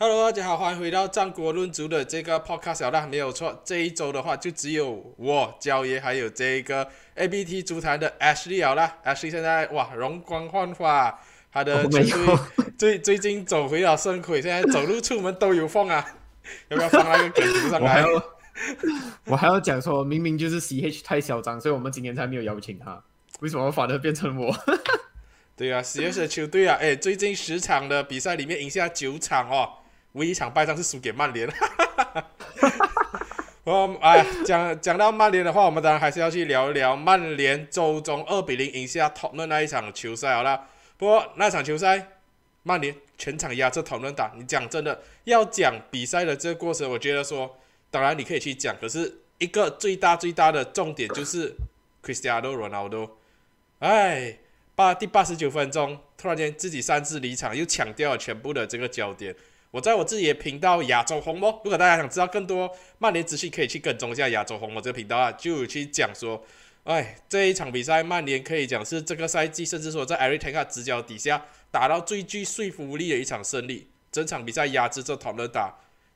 [0.00, 8.98] Hello，大家好，欢迎回到战国论足的这个 podcast 啦，没有错，这一周的话就只有我焦爷还有这个 ABT 足坛的 Ashley 了啦。
[9.04, 11.18] Ashley 现在哇容光焕发，
[11.50, 12.36] 他的球队
[12.78, 16.06] 最最近走回了圣魁，现在走路出门都有风啊，
[16.68, 18.04] 要不要放那个梗图上来？
[19.24, 23.02] 我还要讲说，明明就是 CH 太嚣张，所以我们今年才没有邀请他，
[23.40, 24.54] 为什么反而变成我？
[25.56, 29.68] 对啊，CH 的球队啊，哎，最近十场的比赛里面赢下九场哦。
[30.18, 31.48] 唯一一场败仗是输给曼联。
[33.64, 40.66] 我哎，讲讲到曼联的话，我们当然还是要去聊一聊曼联周中二比零赢下讨论那一场球赛好了。
[40.96, 42.08] 不过那场球赛，
[42.62, 44.32] 曼联全场压着讨论打。
[44.36, 47.58] 你讲真的，要讲比赛的这个过程，我觉得说，
[47.90, 51.54] 当然你可以去讲，可是一个最大最大的重点就是
[52.02, 53.10] Cristiano Ronaldo。
[53.80, 54.38] 哎，
[54.74, 59.36] 八第八十九分钟，突然间自己擅自离场，又抢掉了全部的这个焦点。
[59.70, 66.42] 我在我自己的频道亚洲红魔，如果大家想知道更多曼联资讯，可以去跟踪一下亚洲红魔这个频道啊，就去讲说，
[66.84, 75.74] 哎，这一场比赛曼联可以讲是这个赛季，甚至说在艾瑞滕卡执教底下打到最具说服力的一场胜利，整场比赛压制着讨论打。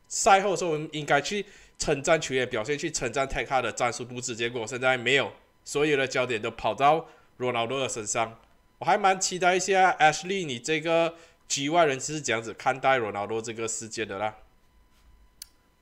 [0.08, 1.44] 赛后说我们应该去
[1.78, 5.30] 称赞球员表现，去称赞泰卡的战术布置，结果现在没有，
[5.62, 7.06] 所有的焦点都跑到
[7.36, 8.38] 罗纳多的身上。
[8.78, 11.14] 我还蛮期待一下 Ashley 你这个。
[11.52, 14.34] 局外人是这样子看待罗纳多这个事件的啦。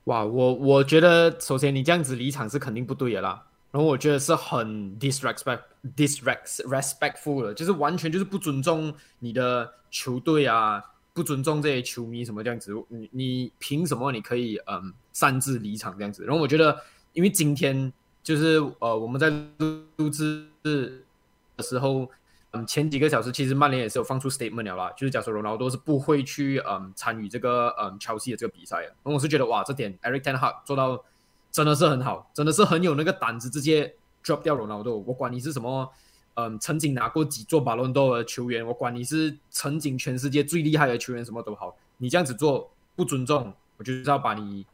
[0.03, 3.41] 哇，我我觉得首先你这样子离场是肯定不对的啦。
[3.71, 4.67] 然后我觉得是很
[4.99, 5.61] disrespect
[5.95, 12.73] disrespectful 的，就是完全就是不尊重你的球队啊，不尊重这些球迷什么这样子。
[12.89, 16.25] 你你凭什么你可以嗯擅自离场这样子？
[16.25, 16.77] 然后我觉得，
[17.13, 19.31] 因为今天就是呃我们在
[19.95, 22.11] 录制的时候。
[22.53, 28.93] 嗯，前几个小时其实曼联也是有放出 statement 了啦，就是假说罗纳尔多是不会去嗯参与这个嗯切尔西的这个比赛的。
[29.03, 31.01] 我是觉得哇，这点 Eric Ten Hag 做到
[31.49, 34.97] 真的是很好，真的是很有那个胆子，直接 drop 掉罗纳多。
[34.97, 35.89] 我管你是什么
[36.33, 44.65] 嗯曾经拿过几座巴伦多的球员，我管你是曾经全世界最厉害的球员什么都好，你这样子做不尊重，我就是要把你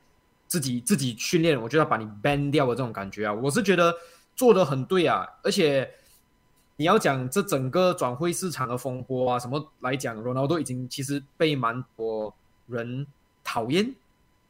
[0.48, 3.34] 自己自己训练，我就要把你 ban 掉的这种感觉啊！
[3.36, 3.94] 我是觉得
[4.36, 5.88] 做的很对啊，而且。
[6.80, 12.34] 你要讲这整个转会市场的风波啊，什么来讲，罗纳多已经其实被蛮多
[12.68, 13.06] 人
[13.44, 13.94] 讨厌，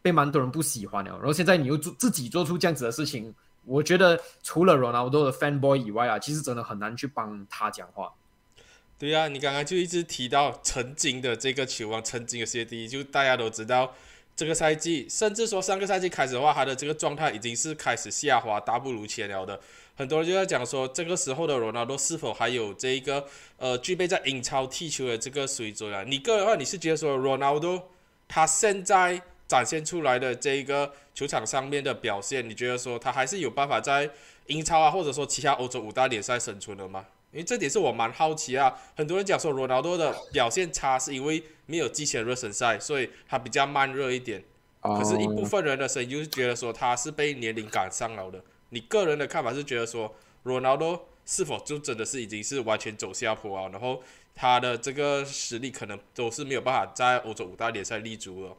[0.01, 1.11] 被蛮多人不喜欢了。
[1.17, 3.33] 然后现在你又做自己做出这样子的事情，
[3.63, 8.11] 我觉得除了罗纳多的 fan boy 以外啊，其实真的很难去帮他讲话。
[8.99, 13.93] 对呀，你刚刚就一直提到曾经的这个球王，曾经的 C D，就大家都知道，
[14.35, 19.61] 这个赛季甚至说上个赛季开始的话，他的这个状态已经是开始下滑，大不如前了的。
[19.97, 23.25] 很多人就在讲说，这个时候的罗纳多是否还有这一个
[23.57, 26.03] 呃具备在英超踢球的这个水准啊？
[26.05, 27.89] 你个人的话，你是觉得说罗纳多
[28.27, 34.07] 他现在展现出来的这一个球场上面的表现，你觉得说他还是有办法在
[34.45, 37.03] 英超啊，或者说其他欧洲五大联赛生存的吗？
[37.31, 38.73] 因为这点是我蛮好奇啊。
[38.95, 44.43] 很多人讲说罗纳多的表现差是因为没有之前热身赛，所以他比较慢热一点。
[44.79, 48.39] 可是，一部分人的声音就是觉得说他是被年龄赶上了的。
[48.69, 50.13] 你个人的看法是觉得说，
[50.43, 53.69] 罗纳多是否就真的是已经是完全走下坡啊？
[53.71, 54.01] 然后
[54.35, 58.57] 他的这个实力可能都是没有办法在欧洲五大联赛立足了。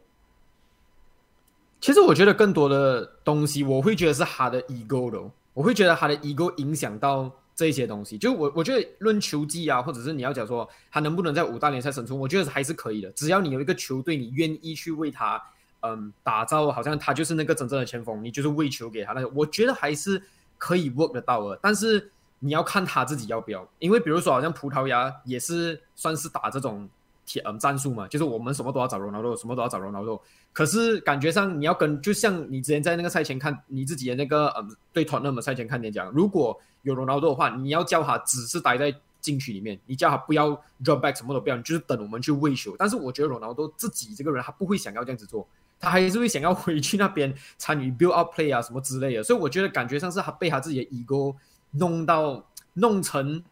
[1.81, 8.19] 其实我觉得更多的东西，我会觉得是他的 ego 的，我会觉得他的 ego 影响到这些东西。
[8.19, 13.11] 就我我觉得论球技啊，或者是你要讲说他能不能在五大联赛生存，我觉得还是可以的。
[13.13, 15.43] 只要你有一个球队，你愿意去为他。
[15.81, 20.21] 嗯，打造好像他就是那个真正的前锋，你就是喂球给他那个，我觉得还是
[20.57, 21.59] 可以 work 得到的。
[21.63, 26.89] 但是你要看他自己要不要，因为比如说好像葡萄牙也是算是打这种
[27.27, 30.21] 铁嗯战术嘛，就是我们什么都要找罗纳多，什么都要找罗纳多。
[30.53, 40.51] 可是感觉上你要跟，就像你之前在那个赛前看你自己的那个嗯对团那么赛前看点讲，如果有罗纳多的话，你要叫他只是待在禁区里面，你叫他不要
[40.83, 42.75] drop back 什么都不要，你就是等我们去喂球。
[42.79, 45.47] 但是我觉得罗纳多自己这个人他不会想要这样子做。
[45.81, 51.35] 他还是会想要回去那边参与 build up play 啊什么之类的，所以我觉得感觉上是他被他自己的 ego
[51.73, 52.45] 弄到
[52.75, 53.43] 弄成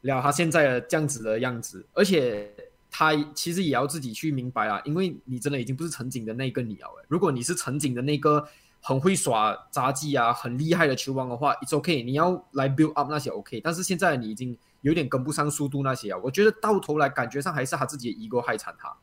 [0.00, 2.50] 了他现在的这样子的样子，而且
[2.90, 6.88] 他其实也要自己去明白啊，因为你真的已经不是曾经的那个你了。
[7.08, 8.46] 如果你是曾经的那个
[8.80, 18.94] 很会耍杂技啊、很厉害的球王的话，it's OK，你要来 build up 那些 OK，但是现在你已经有点跟不上速度那些啊，我觉得到头来感觉上还是他自己的 ego 害惨他。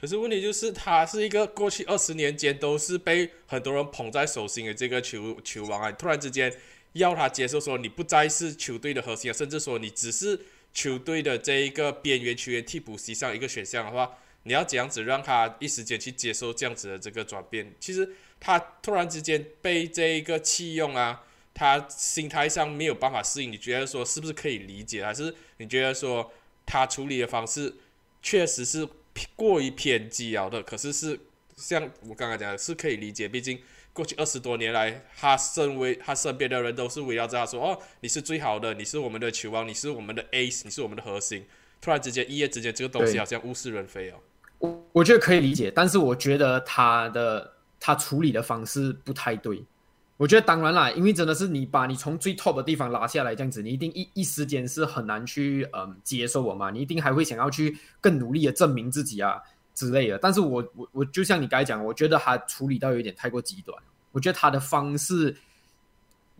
[0.00, 5.92] 可是问题就是，他是一个过去二十年间都是被很多人捧在手心的这个球球王啊！
[5.92, 6.50] 突然之间
[6.94, 10.40] 要他接受说你不再是球队的核心，甚至说你只是
[10.72, 17.70] 球队的这一个边缘球员替补席上一个选项的话，你要怎样子让他一时间去接受这样子的这个转变？
[17.78, 18.08] 其实
[18.40, 21.22] 他突然之间被这一个弃用啊，
[21.52, 23.52] 他心态上没有办法适应。
[23.52, 25.04] 你觉得说是不是可以理解？
[25.04, 26.32] 还是你觉得说
[26.64, 27.74] 他处理的方式
[28.22, 28.88] 确实是
[29.36, 30.62] 过于偏激了的？
[30.62, 31.18] 可是是
[31.56, 33.28] 像我刚刚讲的，是可以理解。
[33.28, 33.58] 毕竟
[33.92, 41.44] 过去二十多年来，他身为他身边的人都是围绕着他说：“哦，你是最好的，你是我们的球王，你是我们的 ace，你是我们的核心。”
[41.80, 44.14] 突然之间，一夜之间，这个东西好像物是人非哦。
[44.58, 49.64] 我我觉得可以理解，但是我觉得他的他处理的方式不太对。
[50.20, 59.40] 我觉得当然啦，因为真的是你把你从最 top 的地方拉下来这样子，你一定一一时间是很难去嗯接受我嘛，你一定还会想要去更努力的证明自己啊
[59.74, 60.18] 之类的。
[60.18, 63.82] 但是我我我就像你刚才讲，我觉得他处理到有点太过极端。
[64.12, 65.34] 我觉得他的方式。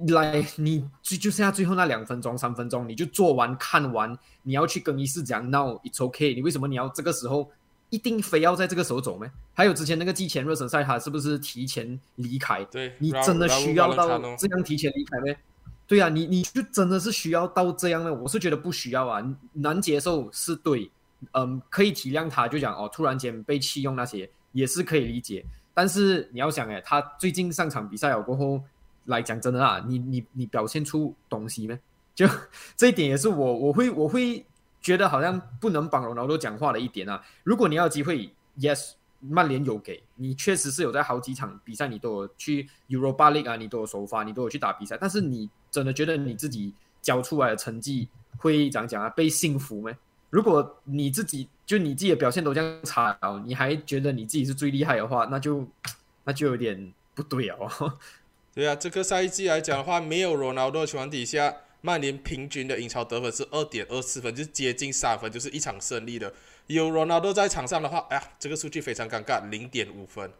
[0.08, 6.34] 来，你就就剩下最后那两分钟、三分钟，你就做完、看完，你要去更衣室讲，No, it's okay。
[6.34, 7.50] 你为什么你要这个时候
[7.90, 9.30] 一定非要在这个时候走吗？
[9.52, 12.64] 还有之前那个季前热身赛，他是不是提前离开？
[12.64, 15.38] 对，你真的需要到这样提前离开吗？
[15.86, 18.14] 对啊，你你就真的是需要到这样呢？
[18.14, 19.22] 我是觉得不需要啊，
[19.52, 20.90] 难接受是对，
[21.32, 25.44] 嗯，可以体谅他，就讲哦，突然间被弃用那些也是可以理解。
[25.74, 28.62] 但是你要想，哎，他最近上场比赛了过后。
[29.06, 31.76] 来讲真的啊，你你你表现出东西没？
[32.14, 32.28] 就
[32.76, 34.44] 这一点也是我我会我会
[34.80, 37.22] 觉得好像不能帮罗纳多讲话的一点啊。
[37.44, 44.96] 如果你要机会，yes，曼联有给你，确实是有在好几场比赛你都有去 Europa League 啊，你都有首发，你都有去打比赛。
[45.00, 46.72] 但是你真的觉得你自己
[47.02, 49.08] 交出来的成绩会怎样讲啊？
[49.10, 49.92] 被幸福吗？
[50.30, 55.66] 如果你自己就你自己的表现都这样差，你还觉得你自己是最厉害的话，那就
[56.24, 57.98] 那就有点不对哦。
[58.54, 66.32] 对啊，这个赛季来讲的话，没有罗纳多情况底下，曼联平均的英超得分是二点二四分，就是接近三分，就是一场胜利的。
[66.66, 70.30] 有罗纳多在场上的话，哎呀，这个数据非常尴尬，零点五分，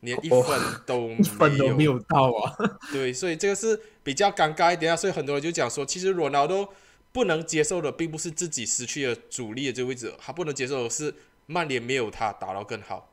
[0.00, 2.56] 连一分都一分都没有到啊。
[2.92, 4.96] 对，所以这个是比较尴尬一点啊。
[4.96, 6.74] 所以很多人就讲说，其实罗纳多
[7.12, 11.14] 不能接受的，并不是自己失去了主力的这个位置，他不能接受的是
[11.46, 13.12] 曼联没有他打到更好，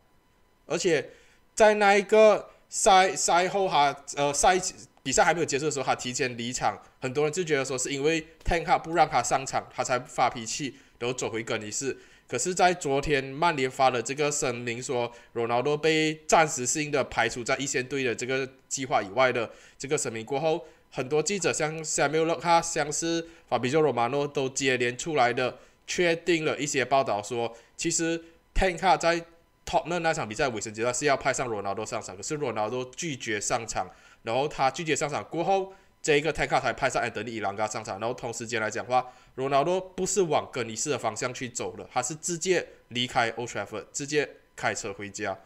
[0.66, 1.12] 而且
[1.54, 2.50] 在那一个。
[2.70, 4.60] 赛赛后哈呃赛
[5.08, 11.98] 比赛还没有结束的时候，他提前离场，很多人就觉得说是因为 Tank 不让他上场，他才发脾气，然后走回更衣室。
[12.28, 25.58] 可是，在昨天曼联发的这个声明说，罗纳多被暂时性的排除在一线队的这个计划以外的这个声明过后，很多记者像 Samuel 哈，像是法比奥罗马诺都接连出来的
[25.88, 28.22] 确定了一些报道说，其实
[28.54, 29.26] Tank 在。
[29.70, 33.86] Top 那那场比赛尾声阶段是要派上罗纳多上场，可是罗纳多拒绝上场，
[34.28, 45.40] 然后他拒绝上场过后，这一个泰卡才派上安德利伊朗加上场，然后同时间来讲话，罗纳多不是往更衣室的方向去走了，他是直接离开 Old Trafford，直接开车回家，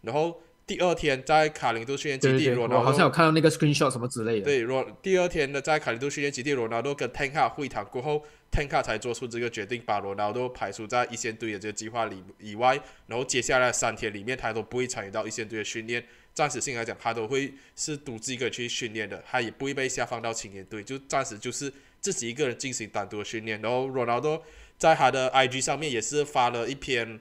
[0.00, 4.46] 然后第二天在卡林顿训练基地，罗纳多好像有看到那个 screenshot 什么之类的。
[4.46, 8.24] 对，罗第二天的在卡林顿训练基地，罗纳多跟泰卡会谈过后。
[8.52, 16.04] t 卡 n k 才做出这个决定，把罗纳多排除在一线队的这个计划里以外，然后接下来三天里面，他都不会参与到一线队的训练。
[16.34, 23.60] 暂时性来讲，他都会是独自一个人去训练的，他也不会被下放到青年队，就暂时就是自己一个人进行单独的训练。
[23.60, 24.42] 然后罗纳多
[24.78, 27.20] 在他的 IG 上面也是发了一篇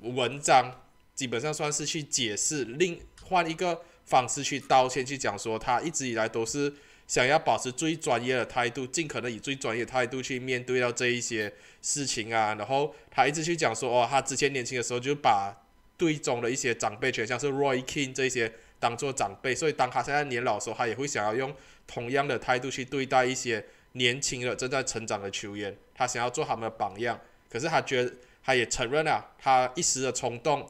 [0.00, 0.82] 文章，
[1.14, 6.72] 基本上算是去解释，另换一个方式去道歉，去讲说他一直以来都是。
[7.06, 11.52] 想要保持最专业的态度，尽可能以最专业态度去面对到这一些
[11.82, 12.54] 事情啊。
[12.54, 15.52] 然后他一直去讲说，哦，他之前年轻的时候就把
[16.00, 21.54] 队中的一些长辈，全像是 Roy King 这些当做长辈，所以当他现在年老的时候，他也会想要用
[21.86, 27.20] 同样的态度去对待一些年轻的正在成长的球员，他想要做他们的榜样。
[27.50, 28.10] 可是他觉，
[28.42, 30.66] 他也承认了，他一时的冲动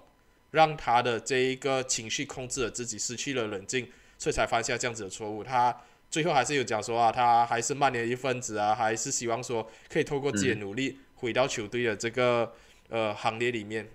[0.51, 5.45] 让他的这一个情绪控制了自己，失去了冷静，所以才犯下这样子的错误。
[5.45, 5.77] 他。
[6.11, 12.53] 最后还是有讲说啊，他还是曼联一份子啊，还是希望说可以透过自己的努力回到球队的这个
[12.89, 13.89] 呃行列里面。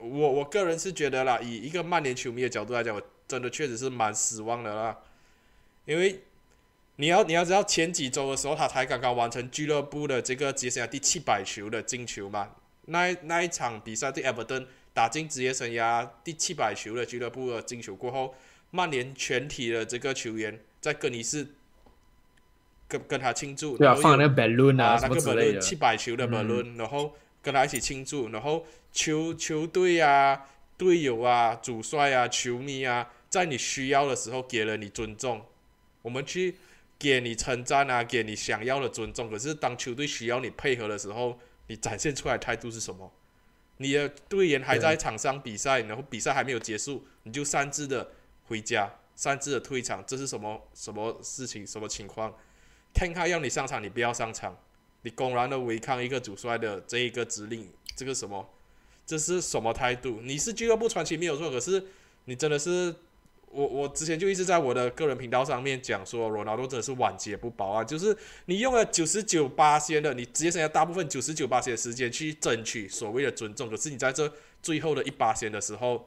[0.00, 4.98] 我我个人是觉得啦，以一个曼联球迷的角度来讲，我真的确实是蛮失望的啦。
[5.84, 6.20] 因为
[6.96, 12.50] 你要你要知道前几周的时候，他才刚刚完成俱乐部的这个职业生涯第七百球的进球嘛。
[12.86, 18.34] 那那一场比赛对埃弗顿打进职业生涯第七百球的俱乐部的进球过后，
[18.70, 20.58] 曼联全体的这个球员。
[20.80, 21.44] 在更衣室
[22.86, 27.16] 跟跟他庆祝，对啊，放那个 balloon 啊，那个 balloon 七百球的 balloon，然后
[27.48, 35.46] 跟他一起庆祝，然后球球队啊、队友啊、主帅啊、球迷啊，在你需要的时候给了你尊重，
[36.02, 36.56] 我们去
[36.98, 39.30] 给你称赞啊，给你想要的尊重。
[39.30, 41.38] 可是当球队需要你配合的时候，
[41.68, 43.10] 你展现出来态度是什么？
[43.78, 48.10] 你的队员还在场上比赛，然后比赛还没有结束，你就擅自的
[48.48, 51.66] 回家，擅自的退场，这是什么什么事情？
[51.66, 52.34] 什么情况？
[52.92, 54.54] 天开要你上场，你不要上场，
[55.02, 58.48] 你公然的违抗一个主帅的这一个指令，这个什么？
[59.06, 60.20] 这是什么态度？
[60.22, 61.84] 你是俱乐部传奇没有错，可是
[62.24, 62.94] 你真的是。
[63.50, 67.82] 我我之前就一直在我的个人频道上面讲说，罗纳多真的是晚节不保啊！
[67.82, 68.14] 就是
[68.44, 74.30] 你用了九十九八仙的，你职业生涯大部分九十九八仙的时间去争取所谓的尊重，可是你在这
[74.62, 76.06] 最后的一八仙的时候，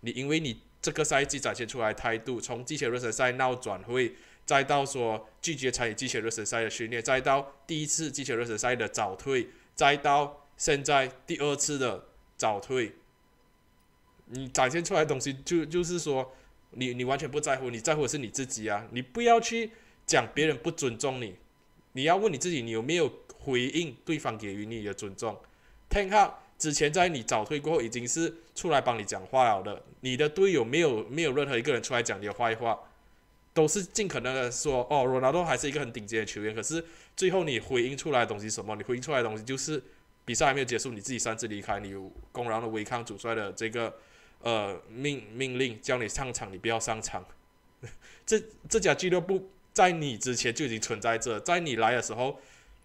[0.00, 12.06] 你因为你这个赛季展现出来态度，从季前热身赛闹转会，再到说拒绝参与季前热身赛的训练，再到第一次季前热身赛的早退，再到现在第二次的
[12.36, 12.92] 早退，
[14.26, 16.34] 你展现出来的东西就就是说。
[16.74, 18.88] 你你完全不在乎，你在乎的是你自己啊！
[18.92, 19.72] 你不要去
[20.06, 21.36] 讲别人不尊重你，
[21.92, 25.38] 你要问你自己，你有没有回应对方给予你的尊重
[25.90, 32.80] ？Ten Hag 之前在你早退过后已经是出来帮你讲话了的，你的队友没有没有任何一个人出来讲你的坏话，
[33.54, 36.54] 都是尽可能的说哦，罗纳多还是一个很顶尖的球员。
[36.54, 36.84] 可是
[37.16, 38.74] 最后你回应出来的东西什么？
[38.76, 39.82] 你回应出来的东西就是
[40.24, 41.94] 比赛还没有结束，你自己擅自离开，你
[42.30, 43.94] 公然的违抗主帅的这个。
[44.44, 47.24] 呃，命命令叫你上场，你不要上场。
[48.26, 52.40] 这这家俱乐部在你之前就已经存在着，在你来的时候，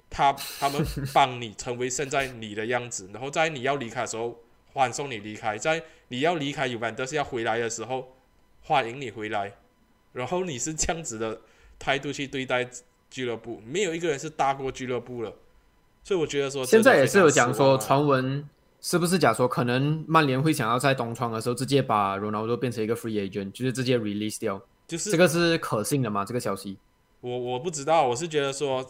[0.08, 4.40] 他他们帮你成为现在你的样子，然后在你要离开的时候
[4.74, 8.16] 欢送你离开，在你要离开尤文都是要回来的时候
[8.62, 9.52] 欢迎你回来，
[10.18, 11.40] 然后你是这样子的
[11.80, 12.68] 态度去对待
[13.10, 15.34] 俱乐部，没有一个人是大过俱乐部了。
[16.04, 18.50] 所以我觉得说，现在也是有讲说传闻。
[18.80, 24.62] 是不是假说可能曼联会想要在冬窗的时候直接把罗纳多变成一个 free agent，就是直接 release 掉？
[24.88, 26.24] 就是这个是可信的吗？
[26.24, 26.78] 这个消息？
[27.22, 28.86] 我我不知道，我是觉得说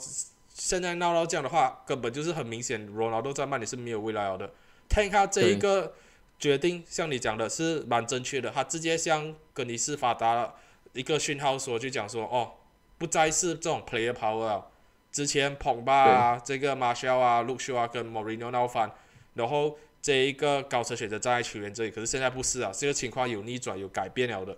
[0.50, 4.52] 现在闹到这样的话，根本就是很明显，罗纳多在曼联是没有未来了的。
[4.90, 5.94] 看他这一个
[6.38, 10.54] 决定，像你讲的是蛮正确的，他直接向格尼斯发达了
[10.94, 12.52] 一个讯号，说就讲说哦，
[12.98, 14.64] 不再是这种 player power，
[15.12, 18.92] 之前捧吧啊，这个马肖啊、卢修啊跟莫里诺闹翻，
[19.34, 19.78] 然后。
[20.00, 24.56] 这一个高层选择站在球员这里，可是现在不是啊，这个情况有逆转，有改变了的。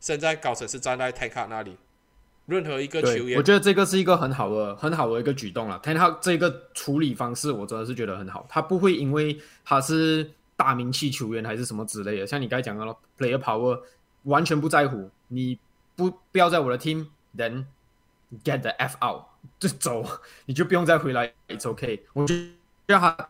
[0.00, 1.76] 现在高层是站在泰卡那里，
[2.46, 5.78] 任何一个球员，我觉得这个是一个很好的、很好的一个举动了。
[5.84, 8.44] 泰卡这个处理方式，我真的是觉得很好。
[8.48, 12.84] 他不会因为他是大名气球员还是什么之类的，像你刚才讲的
[13.16, 13.78] ，player power，
[14.24, 15.08] 完全不在乎。
[15.32, 15.58] 你
[15.96, 17.64] 不不要在我的 team，then
[18.44, 19.24] get the f out，
[19.58, 20.04] 就走，
[20.46, 22.00] 你就不用再回来，it's okay。
[22.12, 22.34] 我觉
[22.86, 23.28] 得他。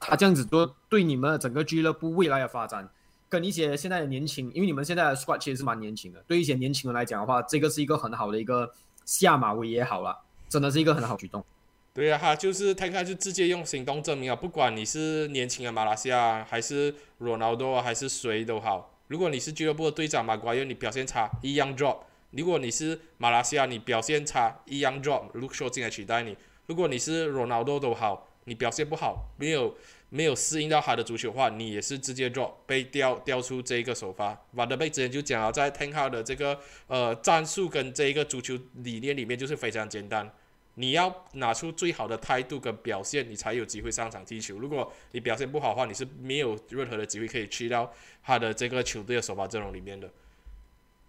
[0.00, 2.88] 他这样子做，对你们整个俱乐部未来的发展，
[3.28, 8.72] 跟一些现在的年轻，因为你们现在的 squad 其实是蛮年轻的，对一些年轻人来讲的话，这个是一个很好的一个
[9.04, 10.16] 下马威也好了，
[10.48, 11.44] 真的是一个很好举动。
[11.92, 21.98] 对啊，他就是他看就直接用行动证明啊，不管你是年轻的马来西亚，还是罗纳多，还是谁都好，如果你是俱乐部的队长马瓜，因为你表现差，一样 drop；
[22.30, 26.34] 如果你是马来西亚，你表现差，一样 drop，Luke Shaw 进来取代你；
[26.66, 28.26] 如果你是罗纳多都好。
[28.44, 29.76] 你表现不好，没有
[30.08, 34.40] 没有适应到他的足球话，你也是直接 drop 被调调出这一个首发。
[34.52, 40.32] 瓦德贝之前就讲了，在 Ten h a 的这个呃战术跟这一个足球理念里面，就是非常简单，
[40.78, 44.58] 你要拿出最好的态度跟表现，你才有机会上场踢球。
[44.58, 47.92] 如果你表现不好的话，你是没有任何的机会可以去到
[48.22, 50.08] 他的这个球队的首发阵容里面的。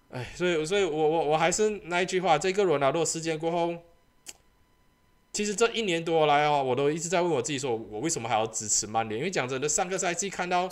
[0.10, 3.76] 哎，所以所以我我我还是那一句话，这个罗纳多事件过后。
[5.32, 9.20] 其实这一年多来哦，我都一直在问我自己，说我为什么还要支持曼联？
[9.20, 10.68] 因为讲真的，上个赛季看到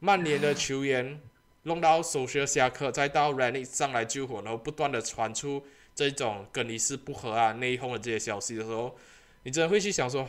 [0.00, 1.20] 曼联的球员
[1.64, 5.62] 弄到首秀下课，再到 r a n i 上来救火，然后不断的传出
[5.94, 8.96] 这种跟你是不和啊、内讧的这些消息的时候，
[9.44, 10.26] 你真的会去想说，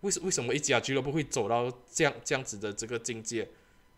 [0.00, 3.48] 为什为什么一家俱乐部会走到这样这样子的这个境界？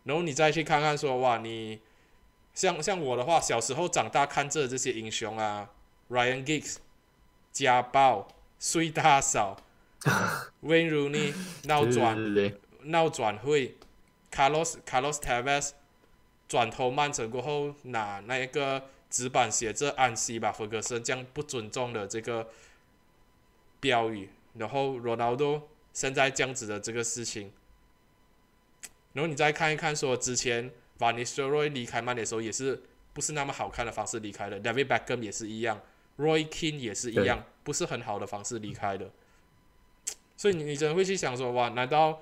[0.03, 1.79] 然后你再去看看说，哇，你
[2.53, 5.69] 像像我的话，小时候长大看这这些英雄啊
[6.09, 6.77] ，Ryan Giggs。
[7.53, 8.29] 家暴、
[8.61, 9.61] 睡大嫂、
[10.61, 11.33] 温如尼
[11.65, 12.17] 闹转
[12.83, 13.75] 闹转会
[14.31, 15.71] ，Carlos Carlos Tevez
[16.47, 22.49] 转头曼城过后拿那一个纸板写着“安息吧，弗格森”这样不尊重的这个
[23.79, 25.63] 标语，然后 Ronaldo
[25.93, 27.51] 现在这样子的这个事情，
[29.13, 32.81] 然后你再看一看，说之前 Van Nistelrooy 离开曼联的时候也是
[33.13, 35.81] 不是那么好看的方式离开的，David Beckham 也是一样。
[36.17, 39.09] Roy King 也是一样，不是很好的方式离开的，
[40.37, 42.21] 所以你你真的会去想说，哇，难道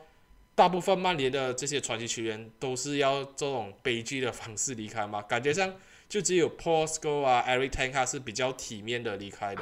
[0.56, 5.22] 大部分曼联的这些传奇球员都是要这种悲剧的方式离开吗？
[5.24, 5.74] 感觉上
[6.10, 9.62] 就只有 Paul s c o l e 啊，Eric Tenka 是比较体面的离开的。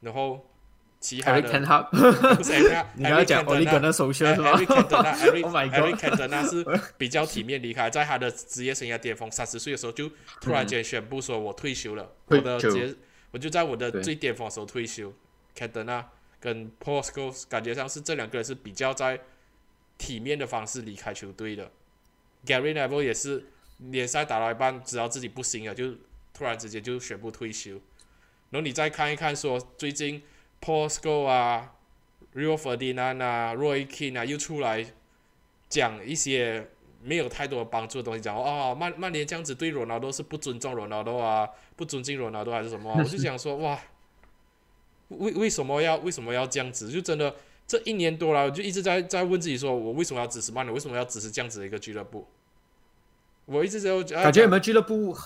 [0.00, 0.44] 然后
[0.98, 1.88] 其他的，
[2.96, 6.64] 你要讲的那首先，Eric Cantona，Eric Cantona 是
[6.98, 12.12] 比较体面离开，在他的职业生涯巅峰三十岁的时候就突然间宣布说我退休了。
[12.26, 12.58] 我的，
[13.30, 15.12] 我就在我的最巅峰的时候退休。
[15.54, 16.04] 肯德那
[16.40, 19.20] 跟 Paul s c o l e 感觉上是这两个人是比较在
[19.98, 21.70] 体面的方式离开球队的。
[22.44, 23.46] Gary Neville 也是。
[23.78, 25.94] 联赛打到一半，知道自己不行了，就
[26.34, 27.72] 突然之间就宣布退休。
[28.50, 30.22] 然后你再看一看，说最近
[30.60, 31.74] Paul Scholes 啊、
[32.34, 34.84] Rio Ferdinand 啊、Roy Keane 啊又出来
[35.68, 36.68] 讲一些
[37.02, 43.78] 没有太多帮助的东西，讲哦曼曼联这样子对罗纳多是不尊重罗纳多啊，不尊敬罗纳多还是什么啊、 我就想说哇，
[45.08, 46.90] 为为什么要为什么要这样子？
[46.90, 50.74] 就真的这一年多了，我就一直在在问自己说，我为什么要支持曼联？
[50.74, 52.26] 为什么要支持这样子的一个俱乐部？
[53.48, 55.16] 我一直在感觉你们俱乐部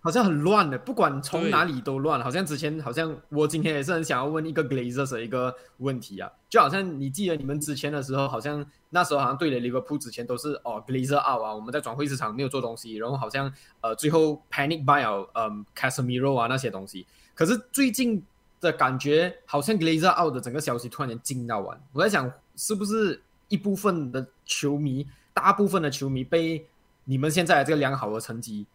[0.00, 2.20] 好像很乱的，不管从哪里都乱。
[2.22, 17.06] 好像之前好像我今天也是很想要问一个 Glazers 的一个问题啊，就好像你记得你们之前的时候，好像那时候好像对了利物浦之前都是哦 Glazer out 啊，我们在转会市场没有做东西，然后好像呃最后 panic buy 了嗯 Casemiro 啊那些东西。
[17.34, 18.24] 可是最近
[18.60, 26.66] 的感觉好像 Glazer out 的整个消息突然间惊到完，我在想是不是一部分的球迷，大部分的球迷被
[27.08, 28.66] 你们现在这个良好的成绩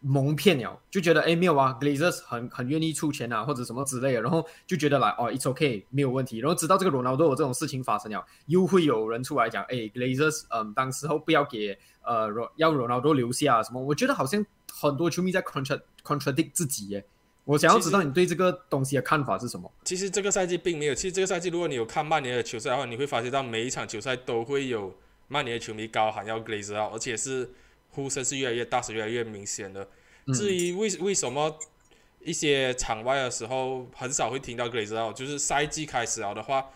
[0.00, 6.38] 蒙骗了，就觉得哎没有啊，Glazers 很很愿意出钱啊，或者什么之类的，然后就觉得来哦，it's OK，没有问题。
[6.38, 13.80] 然后直到这个罗纳多有这种事情发生了，又会有人出来讲，哎，Glazers 嗯，当时候不要给呃罗要罗纳多留下什么。
[13.80, 17.04] 我觉得好像很多球迷在 contra contradict 自己耶。
[17.44, 19.70] 我想要知道你对这个东西的看法是什么？
[19.84, 20.94] 其实这个赛季并没有。
[20.94, 24.96] 其实这个赛季，如果你有看曼联的球赛的话，你会发现到每一场球赛都会有
[25.26, 27.50] 曼联的球迷高喊要 Glazer out，而且是
[27.92, 29.88] 呼声是越来越大，是越来越明显的。
[30.34, 31.58] 至于为为什么
[32.20, 36.70] 一些场外的时候很少会听到 Glazer out，就是赛季开始了的话，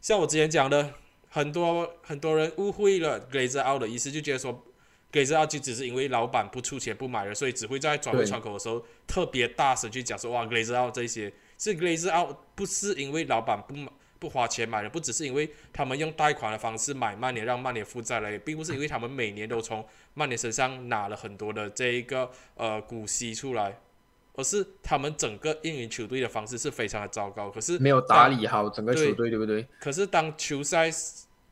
[0.00, 0.94] 像我之前讲的，
[1.28, 4.64] 很多很多人误会了 Glazer out 的意思，就觉得说
[5.10, 11.32] Glazer out 就只是因为老板不出钱不买了，所以只会在转会窗口的时候特别大声去讲说哇 Glazer out 这些。
[11.58, 23.78] 是 Glazer out 不是因为老板不买不花钱买的，不只是因为他们用贷款的方式买曼联，让曼联负债了，也并不是因为他们每年都从曼联身上拿了很多的这一个呃股息出来，
[24.34, 27.50] 而是他们整个运营球队的方式是非常的糟糕。
[27.50, 29.66] 可是没有打理好整个球队，对不对？
[29.80, 30.90] 可是当球赛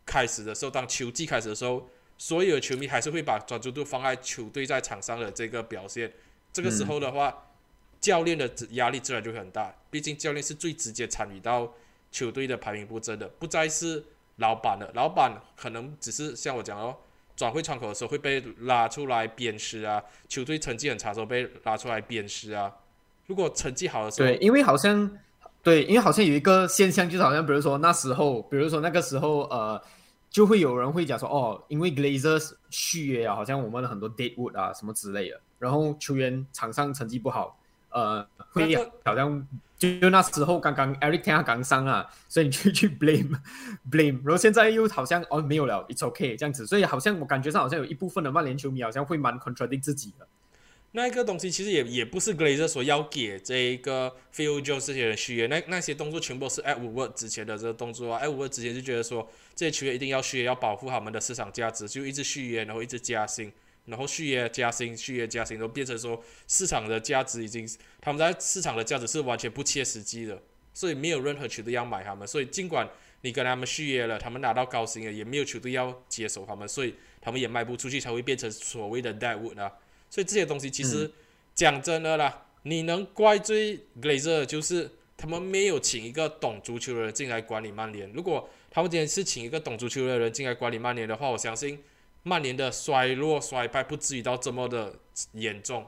[0.04, 6.12] 开始的时候，当球季开始的时候，所有的球迷还是会把专注度放在球队在场上的这个表现。
[6.52, 7.46] 这个时候的话，
[8.00, 9.74] 教练的压力自然就会很大。
[9.88, 11.72] 毕竟教练是最直接参与到
[12.10, 14.04] 球队的排名不争的，不再是
[14.36, 14.90] 老板了。
[14.94, 16.96] 老板可能只是像我讲哦，
[17.40, 22.70] 转会窗口的时候会被拉出来鞭尸啊，球队成绩很差的时候被拉出来鞭尸啊。
[23.26, 25.10] 如果成绩好的时候，对，因为好像
[25.62, 29.82] 对，因为好像有一个现象，就是好像比如说那时候，比如说那个时候，呃，
[30.28, 37.58] 就会有人会讲说，哦，因为 Glazers 续约啊，好像我们的很多 Deadwood 啊什么之类的，然后球员场上成绩不好，
[37.90, 39.46] 呃，会好像
[39.78, 43.38] 就就那时候刚刚 Eric Hag 刚伤啊，所以你就 去 blame
[43.90, 50.26] blame，然后现在又好像哦没有了，it's okay 这样子，所以好像我感觉上好像有一部分的曼联球迷好像会蛮 contradict 自己的。
[50.92, 63.52] 那一个东西其实也也不是 Glazer 所要给这一个 Phil Jones 这些人续约，那那些动作全部是 Woodward 之前的这个动作啊，At Woodward 之前就觉得说这些球员一定要续约，要保护他们的市场价值，就一直续约，然后一直加薪，
[63.90, 67.68] 然后续约加薪，续约加薪，都变成说市场的价值已经
[68.00, 70.40] 他们在市场的价值是完全不切实际的，
[70.72, 72.88] 所以没有任何球队要买他们，所以尽管
[73.20, 79.70] 你跟他们续约了，他们拿到高薪了，也没有球队要接手他们，所以他们也卖不出去，才会变成所谓的 Deadwood 啊。
[80.08, 81.10] 所以这些东西其实
[81.54, 88.10] 讲真的啦，你能怪罪 Glazer 就是他们没有请一个懂足球的人进来管理曼联。
[88.12, 91.78] 如果他们今天是请一个懂足球的人进来管理曼联的话，我相信
[92.22, 94.94] 曼联的衰落衰败不至于到这么的
[95.32, 95.86] 严重。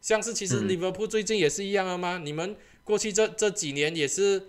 [0.00, 2.18] 像是其实嗯利物浦最近也是一样的吗？
[2.22, 4.48] 你们过去这这几年也是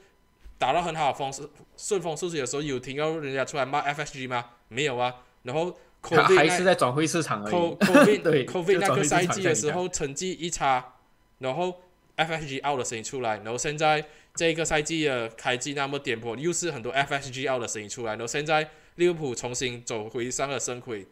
[0.58, 1.32] 打到很好的风
[1.78, 4.46] 顺风顺水的时候，有听到人家出来骂 FSG 吗？
[4.70, 5.14] 没有啊。
[5.44, 7.76] 然后 COVID 还是在转会市场而 Co 已。
[7.78, 10.96] COVID 对 COVID 那个赛季的时候成绩一差，
[11.40, 11.82] 然后
[12.18, 14.04] FSG out 的声音出来，然后现在
[14.36, 21.06] 这个赛季的开季那么颠簸，又是很多 FSG out 的声音出来，然后现在利物浦重新走回上了升轨，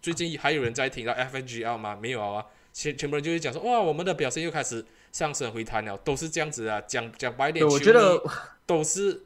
[0.00, 1.96] 最近还有人在听到 out 吗？
[2.00, 8.22] 没有啊，全全部人就会讲说哇，我们的表现又开始上升回弹了，都是这样子啊，讲讲白对，点，我觉得
[8.64, 9.22] 都是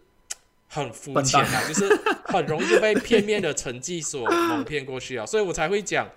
[0.69, 1.89] 很肤浅啊，就是
[2.25, 6.09] 很容易被片面的成绩所蒙骗过去啊，所以我才会讲，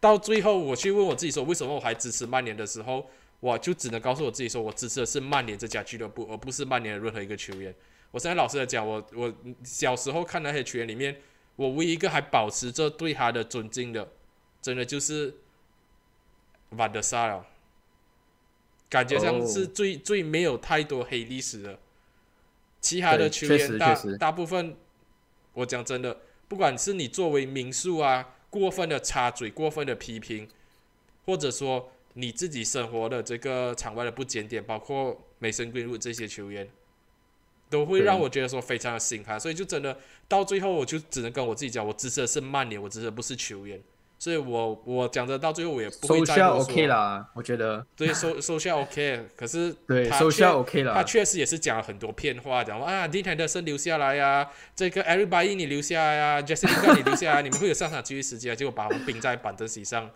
[0.00, 3.04] 到最后我去问我自己说，为什么我还支持曼联的时候，
[3.40, 7.74] 我就只能告诉我自己说，我支持的是曼联这家俱乐部，而不是曼联的任何一个球员。
[8.12, 11.16] 我现在老实的讲，我我小时候看那些球员里面，
[11.56, 14.12] 我唯一一个还保持着对他的尊敬的，
[14.60, 15.34] 真的就是
[16.70, 17.46] 瓦德萨了。
[18.88, 21.78] 感觉上是最最没有太多黑历史的，
[22.80, 24.76] 其他的球员大大部分，
[25.54, 30.48] 我讲真的，不管是你作为民宿啊，过分的插嘴、过分的批评，
[31.26, 36.68] 或者说你自己生活的这个场外的不检点，包括美森归路这些球员，
[37.70, 39.96] 都会让我觉得说非常的心寒，所以就真的
[40.28, 43.80] 到最后，我就只能跟我自己讲，我支持的是曼联，我支持的不是球员。
[44.16, 46.46] 所以我我讲的到最后我也不会再说。
[46.60, 47.84] OK 啦，我觉得。
[47.94, 50.94] 对，收收下 OK，可是对收下 OK 了。
[50.94, 60.10] 他确实也是讲了很多骗话，讲啊 d e n 是留下来呀，这个 Everybody 你留下来呀，Jessica 你留下来， 你们会有上场机会时间，结果把我们冰在板凳席上。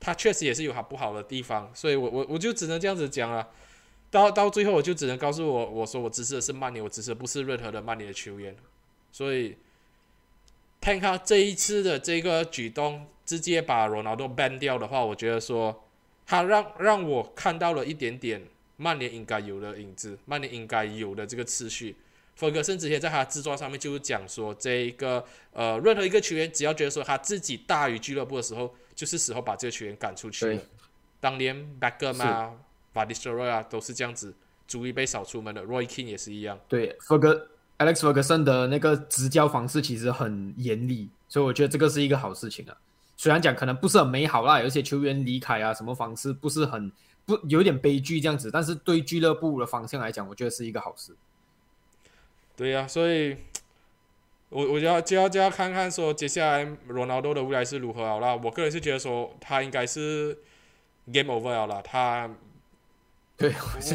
[0.00, 3.46] 他确实也是有他不好的地方，所以我我我就只能这样子讲了。
[4.10, 8.56] 到到最后我就只能告诉我，我说我支持的是曼联，我支持的不是任何的曼联的球员。
[9.12, 9.56] 所以，
[10.80, 13.06] 看看这一次的这个举动。
[13.26, 15.82] 直接把罗纳多 ban 掉的话，我觉得说
[16.24, 18.40] 他让让我看到了一点点
[18.76, 21.96] 曼联应该有的影子，曼联应该有的这个次序。
[22.36, 30.62] 弗格森之前在他自传上面就是讲说，这一个呃，任何一个球员只要觉得说他自己大于俱乐部的时候，就是时候把这个球员赶出去了。
[31.18, 32.54] 当年 Beckham 啊、
[32.96, 34.34] v a d i s t r o y 啊都是这样子，
[34.66, 35.62] 逐一被扫出门的。
[35.64, 36.58] Roy King 也是一样。
[36.66, 42.76] 对，弗格 Alex Ferguson 的那个执教方式其实很严厉，所以我觉得这个是一个好事情啊。
[43.18, 46.90] 虽然讲可能不是很美好啦，有些球员离开啊，什么方式不是很
[47.24, 51.14] 不有点悲剧这样子，但是对俱乐部的方向来讲，我觉得是一个好事。
[52.56, 53.36] 对呀，所以，
[54.48, 58.36] 我我就要就要就要看看说接下来罗纳多的未来是如何好了。
[58.36, 60.38] 我个人是觉得说他应该是
[61.12, 62.30] game over 了，他
[63.38, 63.52] 对，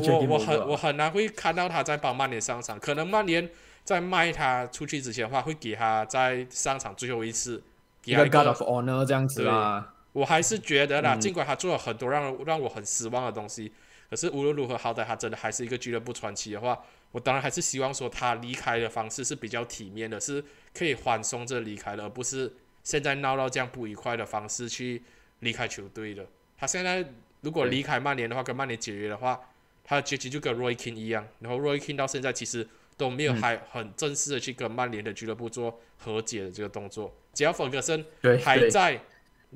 [0.07, 3.49] 我我很我很难会看到他在帮曼联上场，可能曼联
[3.83, 7.63] 在卖他出去之前的话，会给他在上场最后一次。
[8.03, 13.71] 一个 God of Honor 这样子啦，我还是觉得啦，尽管他做了很多让让我很失望的东西，
[14.09, 16.79] 可是无论如何，好歹他真的还是一个俱乐部传奇的话，
[17.11, 22.51] 我当然还是希望说他离开的方式是比较体面的，是可以缓松着离开的，而不是
[22.83, 25.03] 现在闹到这样不愉快的方式去
[25.41, 26.25] 离开球队的。
[26.57, 27.05] 他现在
[27.41, 29.39] 如果离开曼联的话，跟曼联解约的话，
[29.83, 32.67] 他的结局就跟 Roy King 一样，然后 Roy King 到现在其实。
[32.97, 37.11] 都没有还很正式的去跟曼联的俱乐部做和解的这个动作。
[37.33, 38.05] 只要弗格森
[38.43, 39.01] 还在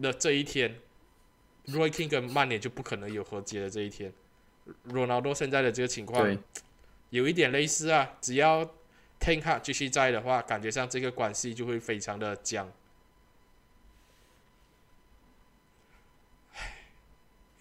[0.01, 0.79] 的这一天
[1.67, 4.11] ，Roy King 跟曼联就不可能有和解的这一天。
[4.85, 6.35] 罗纳多现在的这个情况
[7.11, 8.65] 有一点类似啊，只要
[9.19, 12.67] Tank 继续在的话，感觉上这个关系就会非常的僵。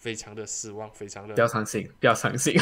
[0.05, 2.55] 非常的失望，非常的不要伤心，不要伤心。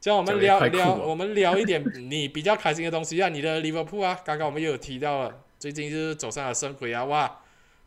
[0.00, 3.28] 叫我们聊聊，我们聊一点你比较开心的东西啊！
[3.28, 7.04] 你的利物浦啊，刚刚我们也有提到了，最近就是走上了升轨啊！
[7.04, 7.40] 哇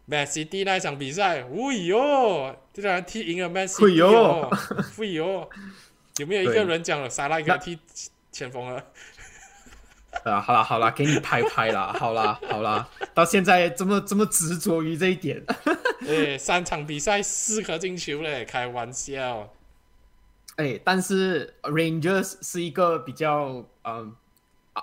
[0.05, 4.47] ，Man City 那一场比赛，哎呦，这场踢赢了 Man City 哦，
[4.99, 5.49] 哎呦，
[6.17, 7.79] 有没有一个人讲了沙拉应该踢
[8.31, 8.85] 前锋了？
[10.23, 15.43] 啊，好啦好啦，给你拍拍啦，好啦好啦，到现在这么这么执着于这一点，
[16.07, 19.51] 哎，三场比赛四颗进球嘞，开玩笑。
[20.55, 24.11] 哎，但是 Rangers 是一个比较呃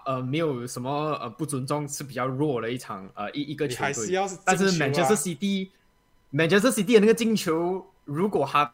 [0.04, 0.90] 呃没有什么
[1.20, 4.18] 呃不尊重，是比较弱的一场呃一一个球队。
[4.44, 8.72] 但是 Manchester City，Manchester City 的那个进球，如果他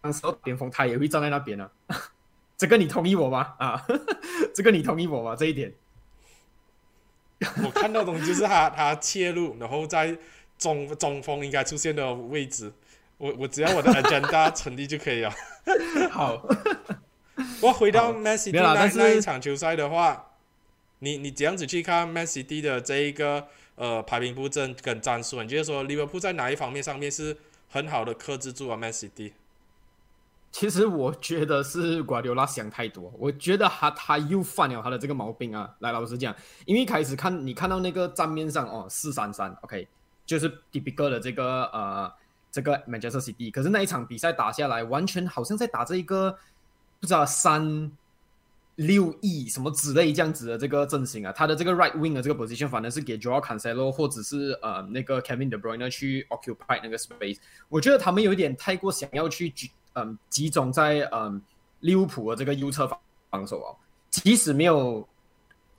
[0.00, 1.70] 当时巅峰，他也会站在那边呢。
[2.56, 3.54] 这个你同意我吗？
[3.58, 3.86] 啊，
[4.52, 5.36] 这个你同意我吗？
[5.36, 5.72] 这一点，
[7.64, 10.16] 我看到东西就是他他切入，然后在
[10.58, 12.72] 中中锋应该出现的位置。
[13.16, 15.32] 我我只要我的 agenda 成立就可以了。
[16.10, 16.40] 好，
[17.62, 20.32] 我回到 Man City 那那一场球赛的话，
[21.00, 27.36] 你你这样子去看 Man City 的这一个呃排兵布阵跟战术，你觉得说利物浦在哪一方面上面是
[27.68, 29.32] 很好的克制住啊 Man City？
[30.50, 35.68] 其实我觉得是瓜迪奥拉想太多，我觉得他他又犯了他的这个毛病啊。
[35.80, 36.34] 来，老实讲，
[36.64, 39.86] 因为一开始看你看到那个账面上哦四三三，OK，
[40.26, 42.12] 就是 d b 个的这个呃。
[42.50, 46.32] 这个 Manchester City，可是那一场比赛打下来，完全好像在打这一个
[46.98, 47.92] 不知道三
[48.76, 51.30] 六亿什么之类这样子的这个阵型啊。
[51.30, 57.36] 他的这个 right wing 的这个 position 反正是给 Joao Cancelo 或者是呃那个 Kevin De Bruyne 去 occupy 那个 space。
[57.68, 59.50] 我觉得他们有一点太过想要去
[59.98, 61.40] 嗯集中在嗯
[61.80, 62.98] 利物浦的这个右侧防
[63.30, 63.68] 防守啊，
[64.10, 65.06] 即使没有。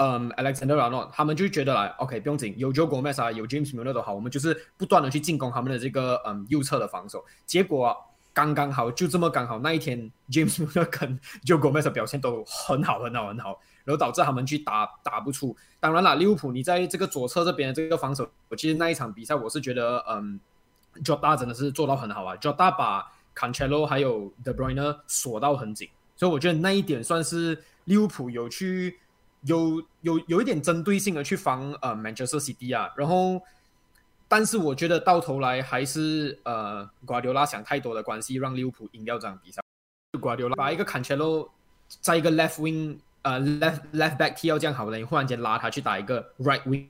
[0.01, 7.21] 嗯，Alexander Arnold，他们就觉得来，OK，不用紧，有 Joe Gomez 啊，有 James Milner 都好，我们就是不断的去进攻他们的这个嗯右侧的防守。
[7.45, 7.93] 结果
[8.33, 13.59] 刚刚好，就这么刚好那一天，James Milner 跟 Joe Gomez 表现都很好，很好，很好。
[13.83, 15.53] 然后导致他们去打打不出。
[15.81, 20.39] 当然了，利物浦你在这个左侧这边的这个防守，我其实那一场比赛我是觉得，嗯
[21.03, 28.99] ，Jota 真的是做到很好啊，Jota 把 Cancelo 还有 De Bruyne 锁到很紧，所以我觉得那一点算是利物浦有去
[29.43, 33.41] 有有有一点针对性的去防呃 Manchester City 啊，然后。
[34.31, 39.59] 但是我觉得到头来还是呃，瓜迪奥拉想太多的关系，让利物浦赢掉这场比赛。
[40.21, 41.51] 瓜迪奥拉把一个坎切洛
[41.99, 46.85] 在一个 left wing 呃 left left back 踢到这样好的，你忽然间拉他去打一个 right wing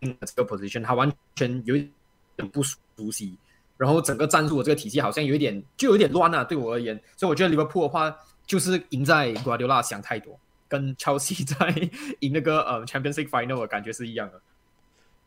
[0.00, 2.78] 这个 position，他完全有点不熟
[3.12, 3.36] 悉。
[3.82, 6.96] 然后整个战术的这个体系好像有一点就有点乱啊，对我而言。
[7.16, 8.16] 所以我觉得利物浦的话
[8.46, 11.90] 就是赢在瓜迪奥拉想太多，跟 Chelsea 在
[12.20, 14.40] 赢那个呃 Champions League final 的感觉是一样的。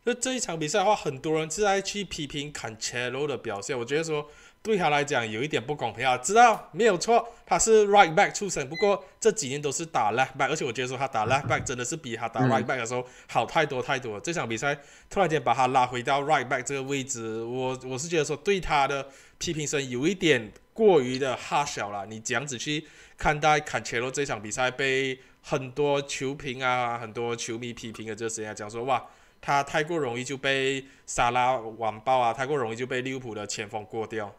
[0.06, 3.78] 那这一场比赛的话，很多人是在去批评坎切罗的表现。
[3.78, 4.30] 我觉得说
[4.66, 6.18] 对他来讲有一点不公平啊。
[6.18, 14.20] 知道没有错，他是 right back 出身，不过这几年都是打 left back，而且我觉得说他打 left back 真的是比他打 right back 的时候好太多太多。
[14.20, 14.76] 这场比赛
[15.08, 22.08] 突然间把他拉回到 right back 这个位置，我我是觉得说对他的批评声有一点过于的 harsh 了。
[22.08, 22.88] 你这样子去
[23.20, 29.06] 看待坎切罗这场比赛，被很多球评啊、很多球迷批评的这时间讲说哇。
[29.42, 32.34] 他太过容易就被沙拉网爆啊！
[32.34, 34.34] 太过容易就被利物浦的前锋过掉。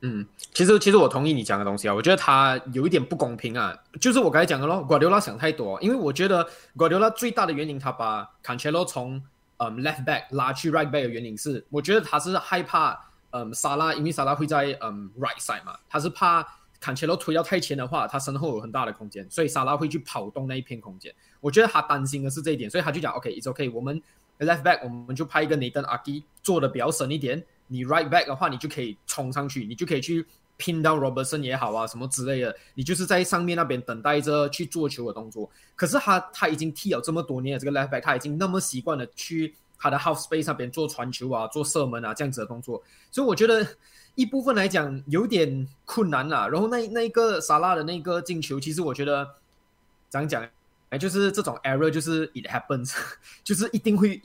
[0.00, 9.22] 嗯，其实其实我同意你讲的东西啊，我觉得他有一点不公平啊，就是我刚才讲的咯，瓜迪奥拉想太多，因为我觉得瓜迪奥拉最大的原因，他把坎切洛从
[9.56, 12.98] 嗯 left back 拉去 right back 的原因是，我觉得他是害怕
[13.30, 16.46] 嗯沙拉，因为沙拉会在嗯 right side 嘛，他是怕。
[16.78, 21.12] 坎切洛推到太前的话，他身后有很大的空间，所以沙拉会去跑动那一片空间。
[21.40, 24.00] 我觉得他担心的是这一点，所以他就讲：“OK，it's OK，我们
[24.40, 27.42] left back 我们就派一个内登阿基做的比较深一点。
[27.68, 30.24] 你 right back 的话，你就可以冲上去，你就可以去
[30.56, 32.56] 拼到 Robertson 也好啊，什么之类的。
[32.74, 35.50] 你就是在上面那边等待着去做球的动作。
[35.74, 43.66] 可是他他已经踢了这么多年的这个 left back，他已经那么习惯了去他的 half space 那边做传球啊，做射门啊这样子的动作，所以我觉得。
[44.16, 49.28] 一部分来讲有点困难啦，然后那那个沙拉的那个进球，其实我觉得
[50.08, 50.48] 怎样讲，
[50.88, 52.96] 哎，就是这种 error 就是 it happens，
[53.44, 54.22] 就是一定会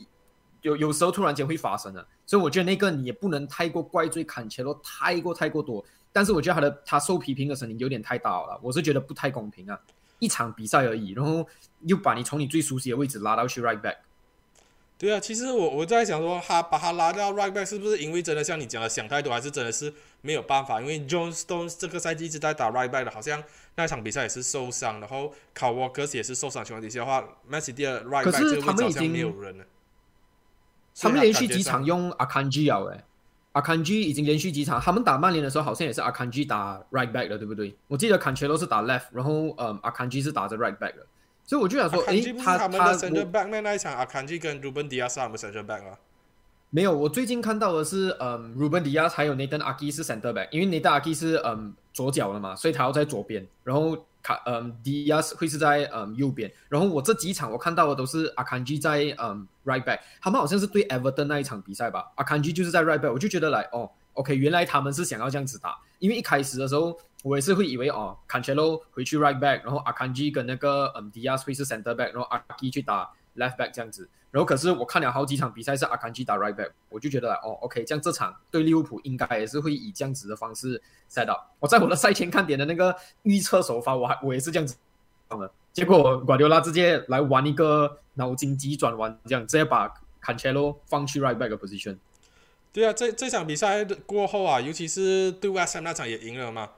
[0.61, 9.79] 有有时候突然间会发生的，所以我觉得那个你也不能太过怪罪坎切洛太过太过多，但是我觉得他的他受批评的声音有点太大了，我是觉得不太公平啊，
[10.19, 11.47] 一场比赛而已，然后
[11.81, 13.97] 又把你从你最熟悉的位置拉到去 right back。
[14.97, 20.79] 对啊，其实我我在想说，他把他拉到 right back 是不是因为真的像你讲的想太多，还是真的是没有办法？
[20.79, 23.43] 因为 John Stones 这个赛季一直在打 right back 的，好像
[23.77, 29.65] 那场比赛也是受伤，然后 Carl Walker 也是受伤情况底下的话，Messi 的 right back 这个位置好像没有人了。
[30.99, 32.93] 他们连续几场用 Akanji 啊，
[33.53, 37.75] 哎，Akanji 已经连续几场，他们打曼联的时候好像也是 Akanji 打 right back 的，对不对？
[37.87, 41.05] 我记得 Cancelo 是打 left，然后嗯，Akanji 是打着 right back 的。
[41.43, 45.97] 所以我就想说，哎，他他们的 center back 那那一场，阿坎吉跟 Ruben Dias 他们 center back 啊？
[46.69, 56.51] 没有，我最近看到的是，嗯，Ruben Diaz 还有 Nathan Aki 是 center back，因为 Nathan Aki 是嗯左脚了嘛，所以他要在左边，然后卡嗯迪亚斯会是在嗯右边。
[56.69, 66.97] 然后我这几场我看到的都是阿坎吉在嗯 right back，他们好像是对 Everton 那一场比赛吧，阿坎吉就是在 right back，我就觉得来哦，OK，原来他们是想要这样子打，因为一开始的时候。
[67.23, 74.09] 我也是会以为哦，Cancelo 回去 right back，然后阿坎吉跟那个嗯迪亚斯会是 center back，然后阿基去打 left back 这样子。
[74.31, 81.51] 然后可是我看了好几场比赛是阿坎吉打 right back，我就觉得哦，OK，这样这场对利物浦应该也是会以这样子的方式 set up。
[81.59, 84.77] 我在我的赛前看点的那个预测手法，我还我也是这样子
[85.27, 85.51] 放的。
[85.73, 91.97] 结果瓜迪奥拉直接来玩一个脑筋急转弯，这样直接把 Cancelo 放去 right back position。
[92.71, 96.69] 对啊，这这场比赛过后啊，尤其是对 West Ham 那场也赢了嘛。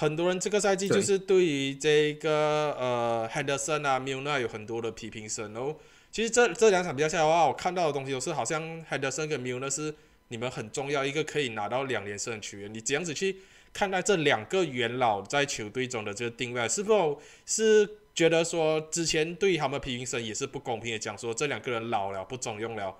[0.00, 5.76] 很多人这个赛季就是对于这个呃 Henderson 啊 Milner 有很多的批评声哦。
[6.10, 9.94] 其实这这两场比赛下来的话，我看到的东西都是好像 Henderson 跟 Milner 是
[10.28, 12.72] 你们很重要一个可以拿到两连胜的球员。
[12.72, 13.40] 你这样子去
[13.74, 22.96] 看待这两个元老在球队中的这个定位，是否是觉得说之前对于他们批评声也是不公平的，讲说这两个人老了不中用了，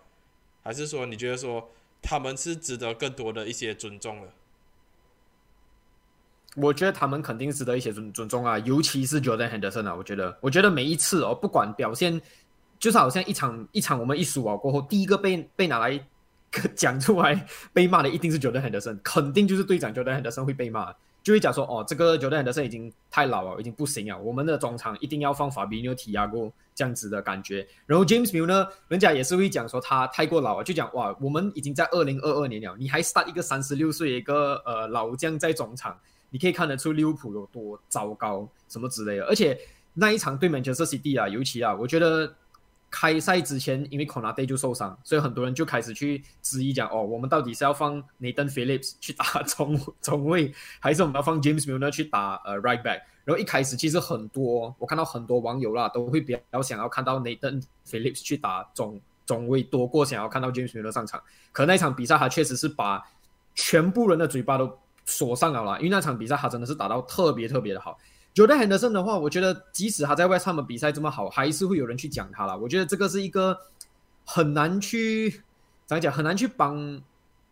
[0.63, 1.71] 还是说你觉得说
[2.03, 4.29] 他们是值得更多的一些尊重的？
[6.57, 9.95] 我觉得他们肯定值得一些尊尊重啊，尤其是 Jordan Henderson 啊。
[9.95, 12.21] 我觉得，我觉得每一次哦，不管表现，
[12.79, 16.01] 就是好像一场一场我们一输啊过后，第一个被被拿来
[16.75, 27.65] 讲出来被骂的一定是 Jordan Henderson，肯定就是队长 Jordan Henderson 会被骂，就会讲说哦，这个 Jordan Henderson 已经太老了，已经不行了，我们的中场一定要放法比纽提亚过这样子的感觉。
[27.87, 35.97] 然后 James Mill 呢，人家也是会讲说他太过老了，就讲哇，我们已经在二零二二年了，你还 start 一个三十六岁一个呃老将在中场。
[36.31, 39.25] 你可以看得出利物浦有多糟糕什么之类的。
[39.27, 39.59] 而且
[39.95, 42.35] 那一场对 Manchester City 啊，尤其啊，我觉得
[42.90, 52.83] 开赛之前因为 c o n a t e 就受伤，所以很多人就开始去质疑讲哦，我们到底是要放 Nathan Phillips 去打 中中卫，还是我们要放 James Milner 去打呃 right
[52.83, 53.03] back？
[53.25, 61.23] 然后一开始其实很多我看到很多网友啦都会比较想要看到 Nathan Phillips 去打中中卫多过想要看到 James Milner 上场。
[61.53, 63.05] 可那场比赛他确实是把
[63.55, 64.79] 全部人的嘴巴都
[65.11, 67.99] 锁上了啦，因为那场比赛他真的是打到特别特别的好。
[68.33, 72.57] Jordan Henderson 的话，我觉得即使他在 West Ham 比赛这么好，还是会有人去讲他啦。
[72.57, 73.59] 我觉得这个是一个
[74.25, 75.42] 很难去
[75.85, 76.77] 怎么讲，很难去帮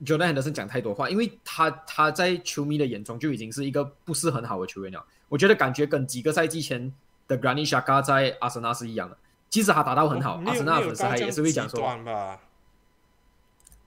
[0.05, 5.05] Jordan Henderson 讲太多话，因为他他在球迷的眼中就已经是一个不是很好的球员了。
[5.29, 6.93] 我觉得感觉跟几个赛季前
[7.27, 9.19] 的 Granit Xhaka 在阿森纳是一样的，
[9.51, 11.81] 即使他打到很好，阿森纳粉丝还也是会讲说。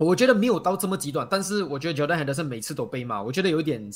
[0.05, 3.87] 我觉得没有到这么极端，但是我觉得 Jordan Henderson 每次都被骂，我觉得有点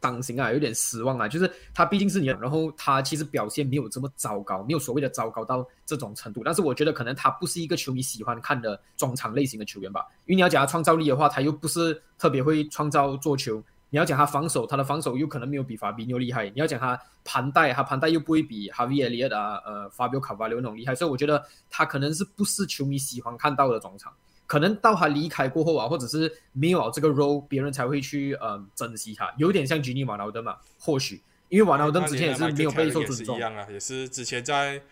[0.00, 1.26] 伤心啊，有点失望啊。
[1.26, 6.42] 就是他毕竟是你，然后他其实表现没有这么糟糕，没有所谓的糟糕到这种程度。
[6.44, 13.60] 但是我觉得可能他不是一个球迷喜欢看的中场类型的球员吧，因为你要讲他创造力的话，他又不是特别会创造做球。
[13.96, 16.44] 你要讲他防守，他的防守又可能没有比法比纽厉害。
[16.50, 20.94] 你要讲他盘带，他盘带又不会比哈维尔利亚啊、呃法比奥卡瓦留那种厉害。
[20.94, 24.12] 所以我觉得他可能是不是球迷喜欢看到的中场。
[24.46, 29.32] 可能到他离开过后啊，或者是没有这个 role，别人才会去嗯珍惜他。
[29.38, 33.38] 有点像吉尼瓦劳登嘛，或许因为瓦劳登之前也是没有备受尊重。
[33.38, 34.82] 一样啊，也是之前在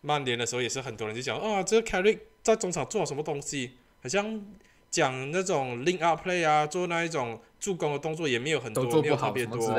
[0.00, 3.72] 曼联的时候，也是很多人就讲啊，这个凯瑞在中场做了什么东西，
[4.02, 4.40] 好像。
[4.94, 9.76] 讲那种 link up play 啊，做那一种助攻的动作也没有很多，没有特别多。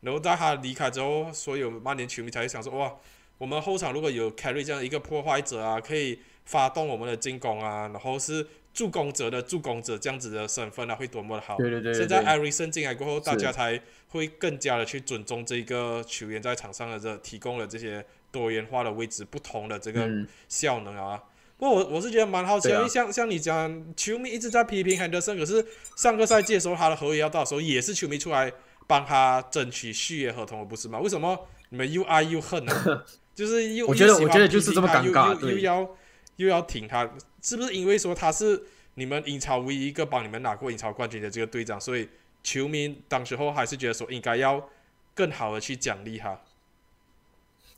[0.00, 2.92] 然后在他离开之后，所有曼联球迷才会想说：哇，
[3.38, 8.44] 我们后场如果有 carry 这样一个破坏者啊，可以发动我们的进攻啊，然后是
[8.74, 11.56] 助攻者的助攻者这样子的身份啊，会多么的好。
[11.58, 11.94] 对对对。
[11.94, 20.08] 现在艾瑞森进来过后，大家才会更加的去尊重这个球员在场上的这提供了这些多元化的位置、不同的这个
[20.48, 21.22] 效能啊。
[21.58, 25.66] 不过我我是觉得蛮好奇，因为像像你讲，球迷一直在批评亨德森，可是
[25.96, 28.52] 上个赛季的时候他的合约要到的时候，也是球迷出来
[28.86, 31.00] 帮他争取续约合同，不是吗？
[31.00, 31.36] 为什么
[31.70, 32.72] 你们又爱又恨呢？
[33.34, 35.90] 就是又我觉得我觉得就是这么尴尬，又又要
[36.36, 37.10] 又要挺他，
[37.42, 38.62] 是不是因为说他是
[38.94, 42.08] 你们英超唯一一个帮你们拿过英超冠军的这个队长，所以
[42.44, 44.64] 球迷当时候还是觉得说应该要
[45.12, 46.40] 更好的去奖励他？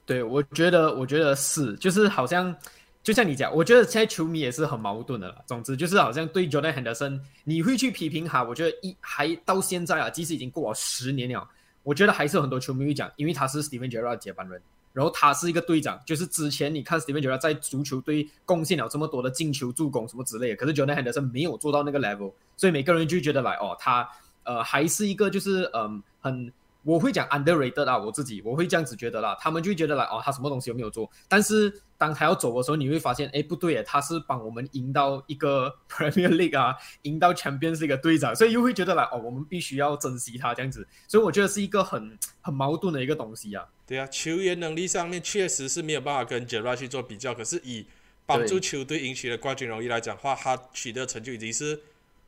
[0.05, 2.55] 对，我觉得我觉得是，就是好像。
[3.03, 5.37] 就像你讲，我觉得现在球迷也是很矛盾的了。
[5.47, 11.49] 总之就是好像对 Jordan Henderson，你会去批评他，我觉得一还到现在啊，即使已经过了十年了，
[11.83, 14.61] 我觉得还是有很多球迷会讲，因为他是 Steven Gerrard 接班人，
[14.93, 24.07] 然后他是一个队长，就是之前你看 Steven Gerrard 在足球队贡献了这么多的进球、助攻什么之类的，可是 Jordan Henderson 没有做到那个 level，所以每个人就觉得来哦，他
[24.45, 26.53] 呃还是一个就是嗯很。
[26.83, 29.37] 我会讲 underrated 啊，我自己我会这样子觉得啦。
[29.41, 31.11] 他们就觉得啦哦，他什么东西有没有做？
[31.29, 40.87] 但是当他要走的时候，你会发现，哎，不对，他是帮我们赢到一个 Premier League 啊，赢到 Champion 是一个队长，所以又会觉得啦哦，我们必须要珍惜他这样子。
[41.07, 43.67] 所以我觉得是一个很很矛盾的一个东西啊。
[43.87, 47.87] 对啊，球员能力上面确实是没有办法跟 Gerard 去做比较，可是以
[48.25, 51.81] 帮助球队赢取的冠军荣誉来讲话，他取得成就已经是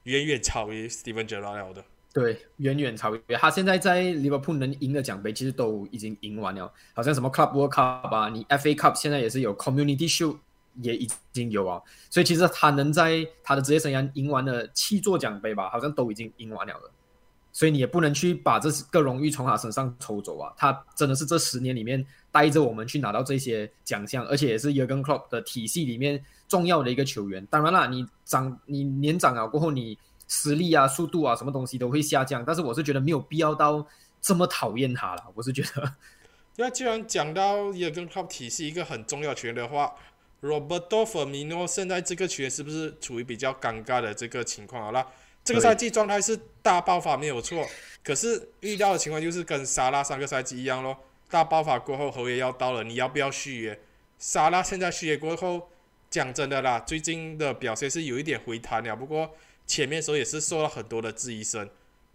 [0.02, 1.84] 远远超于 Steven Gerrard 了的。
[2.14, 3.50] 对，远远超越他。
[3.50, 6.70] 现在在利物浦能赢的奖杯，其实都已经赢完了。
[6.92, 10.36] 好像什么 Club World Cup 啊，你 FA Cup 现在也是有，Community Shield
[10.82, 11.80] 也已经有啊。
[12.10, 16.90] 所以其实他能在他的职业生涯赢完了七座奖杯吧，好像都已经赢完了了。
[17.50, 20.52] 所以你也不能去把这个荣誉从他身上抽走啊。
[20.58, 27.46] 他真的是这十年里面带着我们去拿到这些奖项，而且也是 Jurgen Klopp 的体系里面重要的一个球员。
[27.46, 29.96] 当然了，你长你年长了过后，你。
[30.28, 33.86] 实力啊，速度啊，什么东西都会下降，但是我是觉得没有必要到
[34.20, 35.24] 这么讨厌他了。
[35.34, 35.94] 我是觉得，
[36.56, 39.94] 那既然讲到也跟靠体系一个很重要球员的话
[40.40, 44.84] ，Roberto Firmino 现在这个球员是不是处于比较尴尬的这个情况？
[44.84, 45.06] 好了，
[45.44, 47.66] 这个赛季状态是大爆发没有错，
[48.02, 50.96] 可是遇到的情况就是跟沙拉上个赛季一样咯，
[51.28, 53.80] 大爆发过后合约要到了，你要不要续约？
[54.18, 55.68] 沙拉现在续约过后，
[56.10, 59.30] 讲真的啦，最近的表现是有一点回弹了，不过。
[59.66, 61.68] 前面时候也是受到很多的质疑声，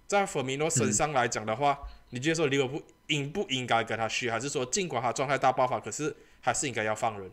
[0.06, 1.80] 在弗米诺身上来讲的话，
[2.10, 7.32] 你觉得说利物浦应不应该跟他续，还是说尽管他状态大爆发，可是还是应该要放人？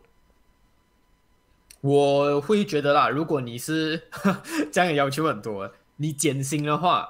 [1.81, 4.09] 我会觉得啦，如果你是
[4.73, 7.09] 这样要求很多，你减薪的话，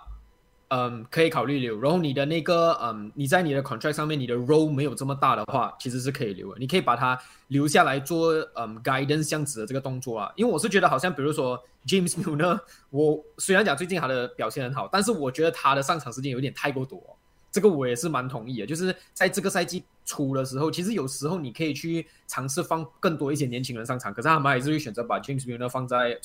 [0.69, 1.79] 嗯，可以考虑留。
[1.81, 6.59] 然后你的那个，嗯，你在你的 contract 上面，你的 role 没有这么大的话，其实是可以留的。
[6.59, 10.33] 你可以把它留下来做，嗯，guidance 这样子的这个动作啊。
[10.37, 12.59] 因为我是觉得，好像比如说 James Milner，
[12.91, 17.01] 我虽然讲最近他的表现很好，但是我觉得他的上场时间有点太过多。
[17.53, 18.67] 这个我也是蛮同意的。
[18.67, 26.19] 就是在这个赛季初的时候，其实有时候你可以去尝试放更多一些年轻人上场，可是他们还是会选择把 James Milner 放在。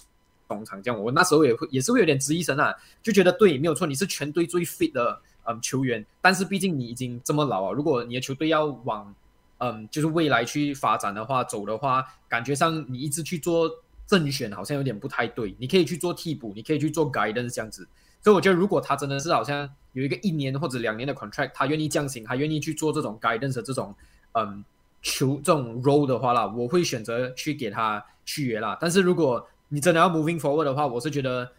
[0.50, 9.14] 中场这样，我那时候也会也是会有点质疑神啊，就觉得对，没有错，你是全队最 fit 的嗯球员，但是毕竟你已经这么老啊，如果你的球队要往
[9.60, 13.70] 嗯就是未来去发展的话，走的话，感觉上你一直去做
[14.08, 17.88] 正选好像有点不太对，你可以去做替补，你可以去做 guidance 这样子，
[18.24, 23.93] 所以我觉得如果他真的是好像有一个一年或者两年的 contract，他愿意降薪，他愿意去做这种 guidance 的这种
[24.34, 24.66] 嗯
[25.04, 31.52] 球这种 role 的话啦，我会选择去给他续约啦，但是如果你真的要 moving forward 的话，我是觉得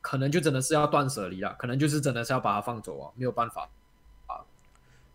[0.00, 3.68] 可能就真的是要断舍离了，可能就是真的是要把它放走啊，没有办法
[4.26, 4.42] 啊。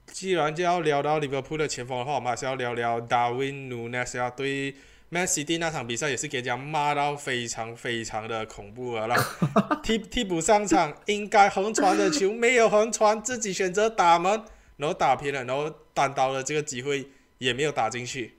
[0.06, 4.30] 既然就要聊到利物浦的前锋的话，我们还是要聊聊 Darwin Nunes 啊。
[4.30, 4.76] 对
[5.10, 9.16] ，Man City 那场比赛也是给人家骂到非常非常的恐怖了。
[9.84, 14.42] 替替补上场，应该横传的球没有横传，自己选择打门，
[14.78, 18.36] 然后打偏了，然后单刀的这个机会也没有打进去，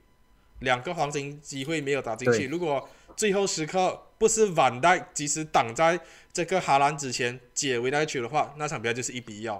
[0.61, 2.47] 两个黄金机会没有打进去。
[2.47, 2.89] 如果
[3.19, 5.99] 最后时刻不是晚代及时挡在
[6.33, 9.51] 这个哈兰之前解围那球的话，那场比赛就是一比一。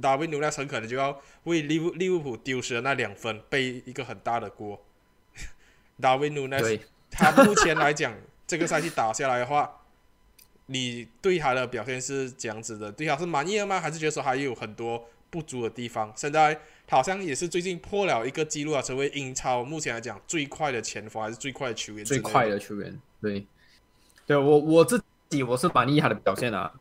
[0.00, 4.80] 达维努内很可能就要为利物利物浦丢失的那两分背一个很大的锅。
[6.00, 6.80] 达维努内
[7.10, 8.14] 他目前来讲，
[8.46, 9.80] 这个赛季打下来的话，
[10.66, 12.92] 你对他的表现是这样子的？
[12.92, 13.80] 对他是满意了吗？
[13.80, 16.12] 还是觉得说还有很多不足的地方？
[16.14, 22.04] 现在好像也是最近破了一个记录啊，成为英超目前来讲最快的前锋，还是最快的球员？
[22.04, 23.46] 最快的球员，对。
[24.26, 26.72] 对我我自己我是蛮厉害的表现啊，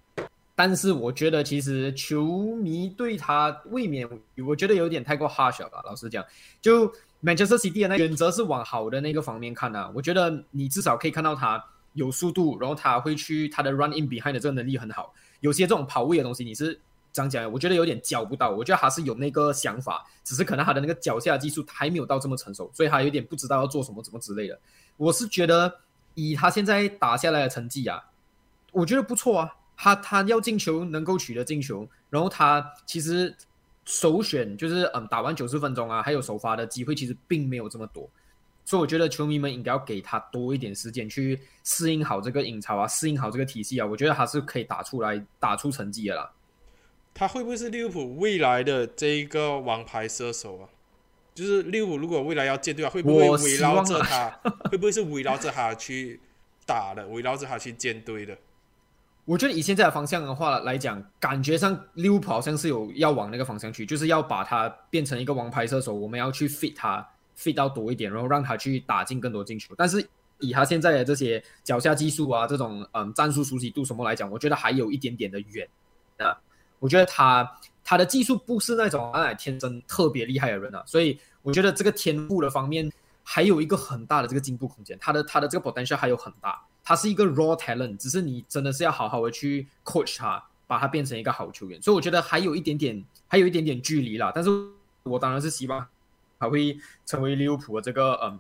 [0.56, 4.08] 但是我觉得其实球迷对他未免
[4.46, 5.82] 我觉得有点太过 harsh 了吧。
[5.84, 6.24] 老实讲，
[6.62, 6.88] 就
[7.24, 9.92] Manchester City 的那原则是往好的那个方面看啊。
[9.96, 15.12] 我觉得你至少可以看到他有速度，然后他会去他的 run in behind 的这个能力很好。
[15.40, 16.80] 有些这种跑位的东西你是
[17.12, 18.50] 讲讲，我觉得有点教不到。
[18.50, 24.60] 我觉得他是有那个想法，只是可能他的那个脚下技术还没有到这么成熟，所以他有点不知道要做什么怎么之类的。
[24.98, 25.80] 我是觉得。
[26.16, 28.04] 以他现在打下来的成绩啊，
[28.74, 29.56] 我觉得不错啊。
[29.78, 33.34] 他他要进球能够取得进球，然后他其实
[33.86, 38.10] 首选就是嗯打完九十分钟啊，还有首发的机会其实并没有这么多，
[38.66, 43.86] 所以我觉得球迷们应该要给他多一点时间去适应好这个英超啊，适应好这个体系啊。
[43.86, 46.30] 我觉得他是可以打出来打出成绩的啦。
[47.20, 50.70] 他会不会是利物浦未来的这一个王牌射手啊？
[51.36, 54.30] 就是利物浦如果未来要建队啊，会不会围绕着他？
[54.72, 56.22] 会不会是围绕着他去
[56.66, 57.06] 打的？
[57.10, 58.38] 围绕着他去建队的？
[59.26, 65.94] 我觉得以现在的方向的话来讲，感觉上利物浦好像是有要往那个方向去，就是要把他变成一个王牌射手。
[65.94, 67.06] 我们要去 fit 他
[67.38, 69.76] ，fit 到多一点，然后让他去打进更多进球。
[69.78, 70.08] 但是
[70.40, 75.68] 以他现在的这些脚下技术啊，这种嗯战术熟悉度什么来讲，我觉得还有一点点的远
[76.20, 76.40] 啊。
[76.80, 81.20] 我觉得他他的技术不是那种哎天生特别厉害的人啊，所以。
[81.42, 82.92] 我觉得这个天赋的方面
[83.24, 91.82] 还有一个很大的这个进步空间，他的他的这个 potential 还有很大，他是一个 raw talent，只是你真的是要好好的去 coach 他，把他变成一个好球员。
[91.82, 94.34] 所以我觉得还有一点点，还有一点点距离啦。
[94.36, 94.50] 但是
[95.04, 95.88] 我当然是希望
[96.38, 98.38] 他会成为利物浦的这个嗯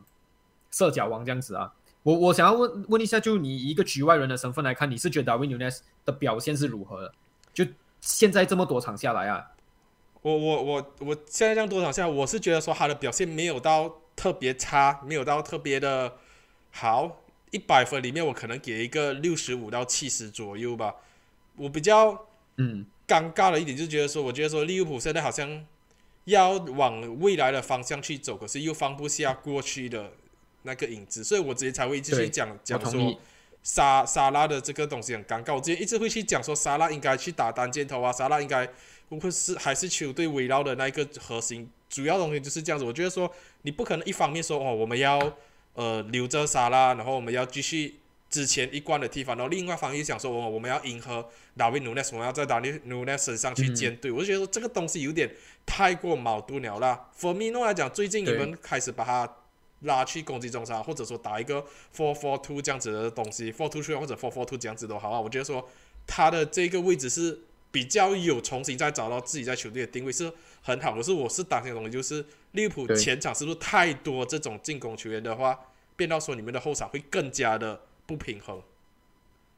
[0.69, 1.71] 射脚王这样子啊。
[2.03, 7.13] 我我想要问问一下，就你一个局外人的身份来看，你是觉得 Darwin Nunes 的表现是如何的？
[7.53, 7.63] 就
[8.01, 9.51] 现在这么多场下来啊？
[10.21, 16.17] 我我我我现在这样多场下，我是觉得说他的表现没有到特别差，没有到特别的
[16.71, 17.21] 好。
[17.51, 20.93] 一百分里面，我可能给一个六十五到七十左右吧。
[21.55, 22.27] 我比较
[22.57, 25.65] 嗯尴尬的一点就是觉得说，我觉得说利物浦现在好像
[26.25, 30.11] 要往未来的方向去走，可是又放不下过去的
[30.61, 33.19] 那个影子，所以我直接才会继续讲讲说
[33.63, 35.55] 沙沙拉的这个东西很尴尬。
[35.55, 38.69] 我之前一直会去讲说沙拉应该去打单箭头啊，沙拉应该。
[39.09, 42.85] 不会是还是球队围绕的那一个核心，主要东西就是这样子。
[42.85, 43.27] 我觉得说
[43.63, 45.35] 你不可能一方面说哦我们要
[45.73, 47.95] 呃留着沙拉，然后我们要继续
[48.29, 54.11] 之前一贯的踢法，然后另外一方面想说哦我们要迎合达维努内斯，我们要在达维努内斯身上去建队。
[54.11, 55.27] 我就觉得说这个东西有点
[55.65, 57.09] 太过矛盾了啦。
[57.19, 59.27] For me 来讲，最近你们开始把它
[59.81, 61.63] 拉去攻击中场，或者说打一个
[61.95, 65.19] four four two 这样子的东西，four two three 或者 four four two 这样子都好啊。
[65.19, 65.67] 我觉得说
[66.05, 67.41] 他的这个位置是。
[67.71, 75.55] 比较有重新再找到自己在球队的定位是很好，可是我是担心的东西就是利物浦前场是不是太多这种进攻球员的话，
[75.95, 78.59] 变到说你们的后场会更加的不平衡，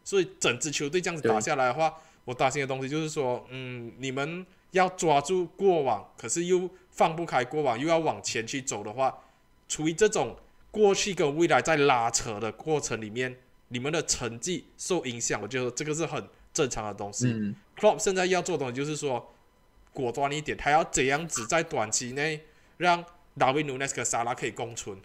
[0.03, 9.17] 所以整支球队这样子打下来的话，我担心的东西就是说，嗯，你们要抓住过往，可是又放不开过往，又要往前去走的话，
[9.71, 10.35] 处于这种
[10.69, 13.37] 过去跟未来在拉扯的过程里面，
[13.69, 17.27] 你们的成绩受影响，我觉得这个是很正常的东西。
[17.27, 19.33] 嗯 Klopp 现在要做的东西就是说，
[19.93, 22.41] 果断一点，他要怎样子在短期内
[22.75, 23.05] 让
[23.39, 24.97] 达维努内斯跟萨拉可以共存，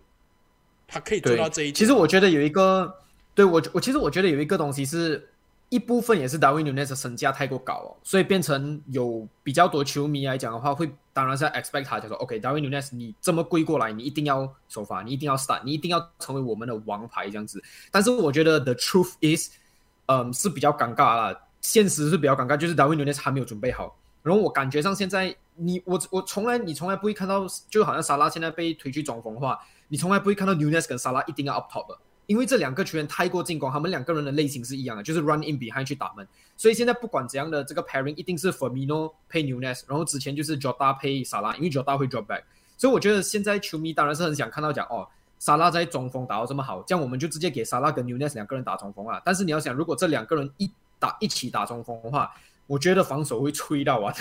[0.88, 1.74] 他可以做到这一点。
[1.74, 2.98] 其实我觉得有一个，
[3.36, 5.28] 对我我其实我觉得有一个东西是
[5.68, 17.62] 一部分也是达维努内斯身价太过高哦，所以变成有比较多球迷来讲的话，会当然是要 expect 他就说 OK，达维努内斯你这么贵过来，你一定要首发，你一定要 start，你一定要成为我们的王牌这样子。
[17.90, 19.50] 但是我觉得 the truth is，
[20.06, 23.96] 嗯是比较尴尬啦，现实是比较尴尬，就是达维努内斯还没有准备好。
[24.22, 29.58] 然后我感觉上现在你我我从来你从来不会看到，就好像沙拉现在被推去中锋的话，
[29.88, 36.26] 你从来不会看到 Nunes 跟沙拉一定要 up top 的，因为这两个球员太过进攻，他们两个人的类型是一样的，就是 run in behind 去打门。
[36.56, 42.42] 所以现在不管怎样的这个 pairing 一定是 Firmino 配 Nunes，然后之前就是 Jota 配沙拉，因为 Jota 会 drop back。
[42.76, 45.06] 所以我觉得现在球迷当然是很想看到讲哦，
[45.38, 49.20] 沙拉在中锋打到这么好，这样我们就直接给沙拉跟 Nunes 两个人打中锋啊。
[49.24, 52.34] 但是你要想，如果这两个人一打一起打中锋的话，
[52.66, 54.12] 我觉得防守会吹到啊，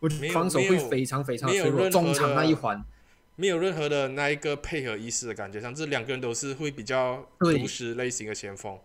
[0.00, 2.84] 我觉得防守会非常非常脆弱，中场那一环。
[3.40, 8.76] 没有任何的那一个配合意识的感觉，像这两个人都是会比较对独食类型的前锋。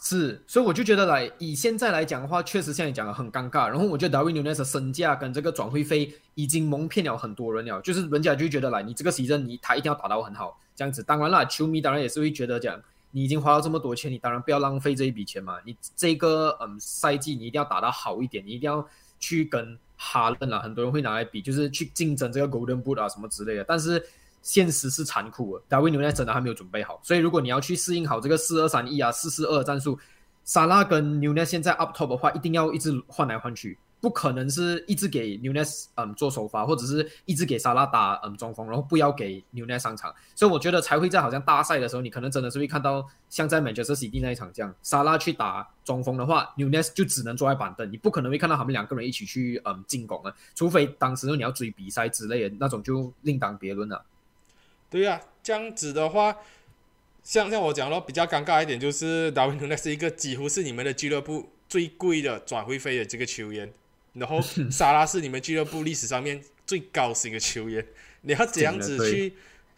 [0.00, 3.66] 是，所以我就觉得来以现在来讲的话，确实像你讲的很尴尬。
[3.66, 11.02] 然后我觉得 Darwin Nunes 的身价跟这个转会费已经蒙骗了很多人了，就是人家就觉得来你这个 season 你他一定要打到很好这样子。
[11.02, 12.80] 当然了，球迷当然也是会觉得讲
[13.10, 15.58] 你已经花了这么多钱，你当然不要浪费这一笔钱嘛。
[15.66, 18.88] 你这个嗯赛季你一定要打得好一点，你一定要
[19.18, 23.64] 去跟哈登啊，很多人会拿来比，就是去竞争这个 Golden Boot 啊什么之类的。
[23.64, 24.02] 但是
[24.40, 29.98] 现实是残酷的，大卫纽内真的还没有准备好，所以如果你要去适应好这个四二三一啊、四四二战术，
[30.44, 35.60] 沙拉跟纽内现在 up top 的话，一定要一直换来换去，不可能是一直给纽内
[35.96, 40.14] 嗯做首发，或者是一直给沙拉打嗯中锋，然后不要给纽内上场。
[40.34, 54.04] 所以我觉得才会在好像大赛的时候，你可能真的是会看到像在 Manchester City 那一场这样，沙拉去打中锋的话，纽内就只能坐在板凳，你不可能会看到他们两个人一起去嗯进攻啊，除非当时你要追比赛之类的那种，就另当别论了。
[54.88, 56.36] 对呀、这样子的话，
[57.22, 63.72] 像像我讲的比较尴尬一点，就是达维努内是一个几乎是你们的俱乐部最贵的转会费的这个球员，
[64.14, 64.40] 然后
[64.70, 67.84] 沙拉是你们俱乐部历史上面最高薪的球员，
[68.22, 69.34] 你要怎样子去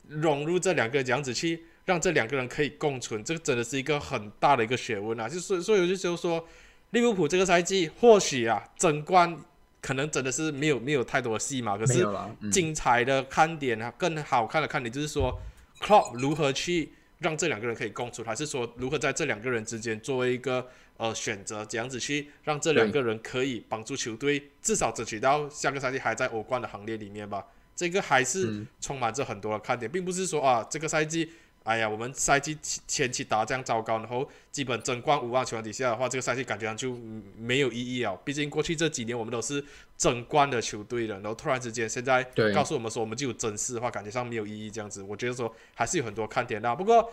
[0.08, 5.28] 融入这两个，怎样子去让这两个人可以共存，这个真的是一个很大的一个学问啊！
[5.28, 6.46] 就是所以我就就说，
[6.90, 9.36] 利物浦这个赛季或许啊争冠
[9.80, 12.06] 可能真的是没有没有太多的戏码，可是
[12.50, 15.36] 精彩的看点啊，更好看的看点就是说
[15.80, 27.46] ，Klopp 如何去让这两个人可以共处，还是说如何在这两个人之间作为一个呃选择，怎样子去让这两个人可以帮助球队至少争取到下个赛季还在欧冠的行列里面吧。
[27.74, 31.30] 这个还是嗯充满着很多的看点，并不是说啊这个赛季。
[31.64, 38.16] 哎呀，我们赛季前前期打这样糟糕，然后基本争冠无望情况底下的话，这个赛季感觉上就嗯没有意义了。
[38.24, 39.64] 毕竟过去这几年我们都是
[39.96, 45.04] 争冠的球队了，然后突然之间现在告诉我们说我们就有争四的话，感觉上没有意义这样子。
[45.04, 46.74] 我觉得说还是有很多看点的。
[46.74, 47.12] 不过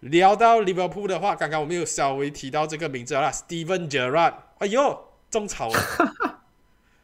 [0.00, 4.34] 聊到利物浦的话，刚刚我们有稍微提到这个名字了啦，Steven Gerrard。
[4.58, 6.42] 哎呦，种草了！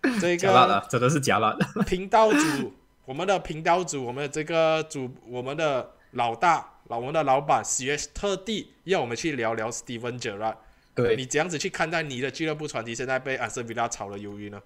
[0.20, 1.56] 这个真的是假了。
[1.86, 2.72] 频道主，
[3.04, 10.56] 我们的频道主，我们的这个主，我们的老大，老我们的老板，，CS 特地要我们去聊聊 Steven Gerrard。
[10.94, 14.60] 对，你怎样子去看待你的俱乐部传奇现在被安森维拉炒了鱿鱼呢？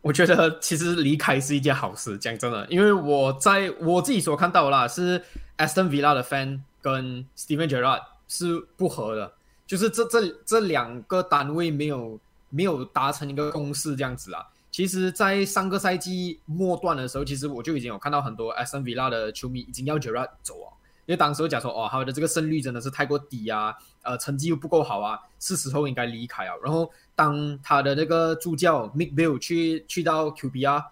[0.00, 5.22] 我觉得其实离开是一件好事，讲真的，因为我在我自己所看到的啦，是
[5.58, 6.60] Aston Villa 的 fan
[6.92, 9.32] 跟 Steven Gerrard 是不合的，
[9.66, 12.18] 就是这这这两个单位没有
[12.50, 14.46] 没有达成一个共识这样子啊。
[14.70, 20.68] 其实，在上个赛季末段的时候，其实我就已经有看到很多 AS Roma 的球迷已经要 Gerard 走啊，
[21.06, 26.54] 因为当时我讲说，哦，他的这个胜率真的是太过低啊，呃，成绩又不够好啊，是时候应该离开啊。
[26.62, 30.84] 然后当他的那个助教 Mick Bill 去去到 QBR，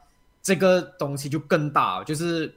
[0.42, 2.57] 这个东西就更大，就是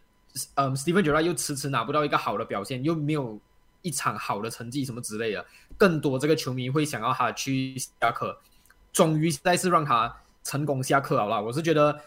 [0.55, 3.39] 嗯，Steven Gerrard 又迟迟拿不到一个好的表现，又没有
[3.81, 5.45] 一场好的成绩什么之类的，
[5.77, 8.39] 更多这个球迷会想要他去下课。
[8.91, 10.13] 终于再次让他
[10.43, 11.41] 成功下课好了。
[11.41, 12.01] 我是觉得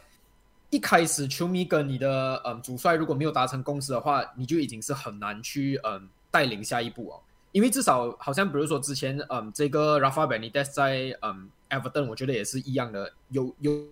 [0.68, 7.20] 一开始球迷跟你的嗯主帅如果没有达成共识的话，你就已经是很难去嗯带领下一步哦。
[7.52, 13.86] 因为至少好像比如说之前嗯这个 Rafa Benitez 在嗯 Everton，我觉得也是一样的，有有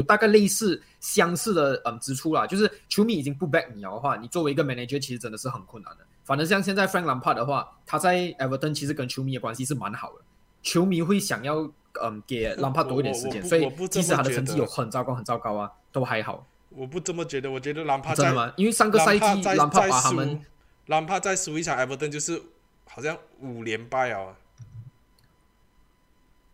[0.00, 2.46] 有大概类似相似的嗯支出啦。
[2.46, 6.04] 就是球迷已经不 back 你了的话，你作为一个 manager 其实真的是很困难的。
[6.24, 10.20] 反正像现在 Frank Lampard 的话，他在 Everton 其实跟球迷的关系是蛮好的。
[10.62, 11.70] 球迷会想要
[12.02, 16.46] 嗯给 Lampard 多一点时间，所以即使他的成绩有很糟糕很糟糕啊，都还好。
[16.70, 18.52] 我不这么觉得，我觉得兰帕真的吗？
[18.56, 19.24] 因为上个赛季
[19.56, 20.40] 兰帕把他们
[20.86, 22.40] 兰帕再输一场 Everton 就是
[22.86, 24.36] 好像五连败啊。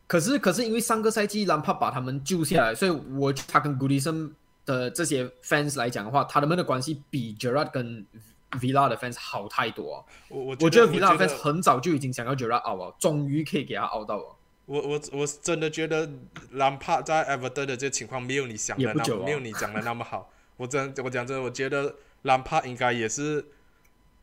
[0.07, 4.33] 可是可是因为上个赛季兰帕把他们救下来，所以我他跟古迪森
[4.65, 8.07] 的这些 fans 来讲的话，他们的关系比 Gerard 跟
[8.53, 10.07] Villa 的 fans 好太多。
[10.29, 14.37] 我我我觉得 Villa fans 很早就已经想要 Gerard 熬了，终于可以给他熬到了。
[14.67, 16.09] 我我我真的觉得
[16.53, 20.31] 兰帕在 Everton 的这情况没有你想的那么没有你讲的那么好。
[20.57, 23.45] 我真我讲真，我觉得兰帕应该也是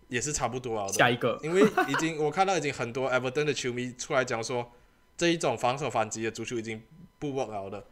[0.07, 0.87] 也是差不多啊。
[0.87, 4.71] 下一个，因为已经我看到已经很多 Everton 的球迷出来讲说。
[5.17, 6.81] 这一种防守反击的足球已经
[7.19, 7.69] 不 work 了。
[7.69, 7.85] 的，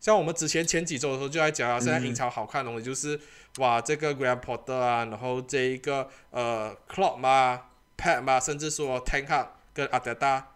[0.00, 3.18] 像我们之前前几周的时候就在讲啊，现在英超好看的东西就是
[3.58, 7.62] 哇，这个 Grand Potter 啊，然后这一个呃 Klopp 嘛
[7.96, 10.48] ，Pat 嘛，甚至说 Tank 跟阿德达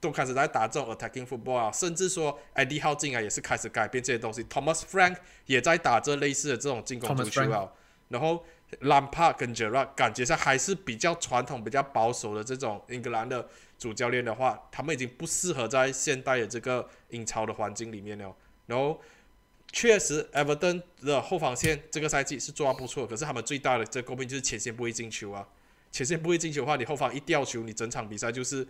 [0.00, 5.16] 都开始在打这种 attacking football 啊，甚至说 Eddie Howe 进来也是开始改变这些东西，Thomas Frank
[5.46, 7.70] 也在打这类似的这种进攻足球啊，
[8.08, 8.44] 然后
[8.80, 13.48] Lampard 跟 Gerrard 感觉上还是比较传统、比较保守的这种英格兰的。
[13.76, 18.34] 主教练的话，他们已经不适合在现代的这个英超的环境里面了。
[18.66, 18.98] 然后，
[19.72, 25.46] 确实，Everton 的后防线这个赛季是做的不错，可是他们最大的这诟病就是前线不会进球啊。
[25.90, 28.66] 前线不会进球的话，你后方一掉球，你整场比赛就是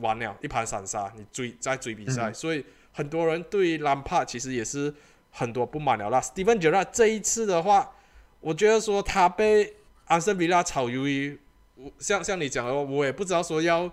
[0.00, 2.32] 完了，一盘散沙，你追在追比赛。
[2.32, 4.92] 所以很多人对兰帕其实也是
[5.30, 6.20] 很多不满了啦。
[6.20, 7.92] Steven Gerrard 这一次的话，
[8.40, 9.74] 我觉得说他被
[10.06, 11.38] 安森比拉炒鱿鱼。
[11.76, 13.90] 我像像你讲的，我也不知道说要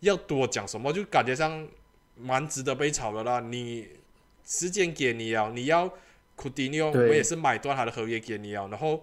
[0.00, 1.66] 要多讲什么，就感觉上
[2.16, 3.40] 蛮值得被炒的啦。
[3.40, 3.88] 你
[4.44, 5.90] 时间给你啊，你要
[6.36, 8.68] 库蒂尼奥，我也是买断他的合约给你啊。
[8.70, 9.02] 然后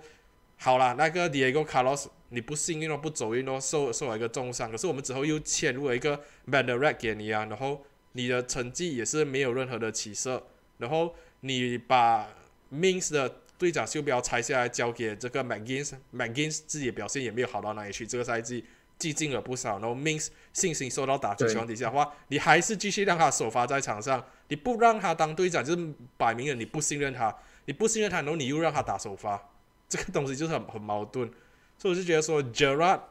[0.57, 4.69] 好了，那个 Diego Carlos，你不幸运哦，不走运哦，受受了一个重伤。
[4.69, 6.11] 可是我们之后又签入了一个
[6.45, 10.45] e r a t 给你啊，然后你的成绩也是没有任何的起色。
[10.77, 12.27] 然后你把
[12.71, 18.65] Mins 的队长袖标拆下来交给这个 McGinn，McGinn 自己的表现也没有好到哪里去，这个赛季
[18.97, 19.77] 寂静了不少。
[19.77, 27.35] 然后 Mins 信心受到打击情况底下的话，你还是继续让他首发在场上，你不让他当队长，就是摆明了你不信任他，
[27.65, 29.39] 你不信任他，然后你又让他打首发，
[29.87, 31.29] 这个东西就是很很矛盾。
[31.77, 33.01] 所以我就觉得说 Gerard，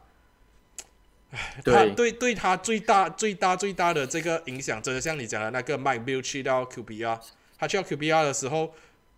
[1.63, 7.21] 他对对他最大最大最大的这个影响，真的像你讲的那个 Mike Bill 去到 QBR，
[7.57, 8.73] 他去到 QBR 的时候。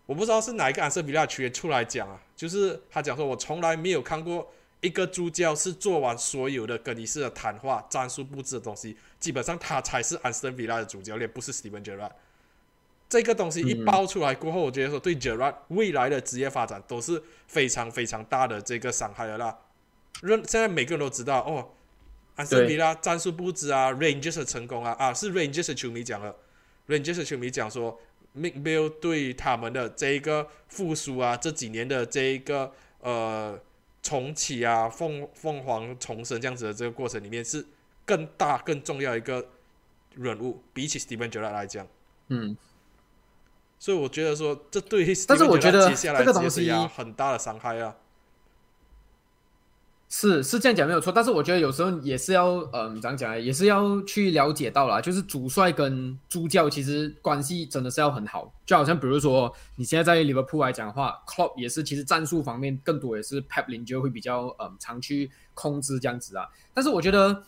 [0.05, 4.51] 我不知道是哪一个安瑟比拉球员出来讲啊，就是他讲说，我从来没有看过
[4.81, 12.11] 一个助教是做完所有的更衣室的谈话、战术布置的东西，基本上他才是安瑟比拉的主教练，不是 Steven Gerrard。
[13.07, 19.57] 这个东西一爆出来过后，我觉得说对 Gerrard 未来的职业发展都是非常非常大的这个伤害的啦。
[20.21, 21.69] 认现在每个人都知道哦，
[22.35, 26.35] 安瑟比拉战术布置啊，Rangers 的成功啊啊，是 Rangers 的球迷讲了
[26.89, 27.97] ，Rangers 的球迷讲说。
[28.35, 33.59] McBill 对他们的这一个复苏啊，这几年的这一个呃
[34.01, 37.65] 重启啊，凤凤凰重生这样子的这个过程里面，是
[38.05, 39.45] 更大更重要一个
[40.15, 41.87] 人物，比起 Steven Gerrard 来讲，
[42.29, 42.57] 嗯，
[43.79, 47.95] 所以我觉得说，这对，但是我觉得接下来东西很大的伤害啊。
[50.15, 53.41] 是是这样讲没有错，但是我觉得有时候也是要，嗯，怎样讲呢？
[53.41, 58.53] 也是要去了解到啦，就是主帅跟助教其实关系真的是要很好。
[58.63, 66.45] 就好像比如说你现在在利物浦来讲的话，Club 也是其实战术方面更多也是 Pep 领就会比较嗯常去控制这样子啊。
[66.75, 67.43] 但是我觉得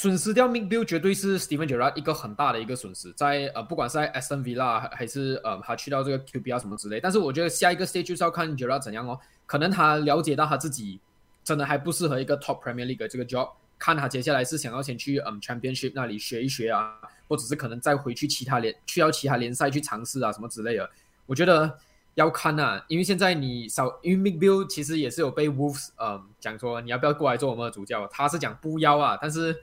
[0.00, 6.98] 损失掉 Midfield 绝对是 Steven Gerrard 一个很大的一个损失，在呃不管是在 Aston Villa 还是呃他去到这个 QB 啊什么之类。
[6.98, 9.20] 但是我觉得下一个 stage 就是要看 Gerrard 怎样哦。
[9.44, 10.98] 可能他了解到他自己
[11.44, 16.94] 真的还不适合一个 Top Premier League 这个 job，看他接下来是想要先去嗯 Championship 那里学一学啊，
[17.28, 20.90] 或者是可能再回去其他联去到其他联赛去尝试啊什么之类的。
[21.26, 21.78] 我觉得
[22.14, 29.54] 要看呐，因为现在你少，因为 m i k b i l l 其实也是有被 Wolves 嗯讲说你要不要过来做我们的主教，他是讲不要啊，但是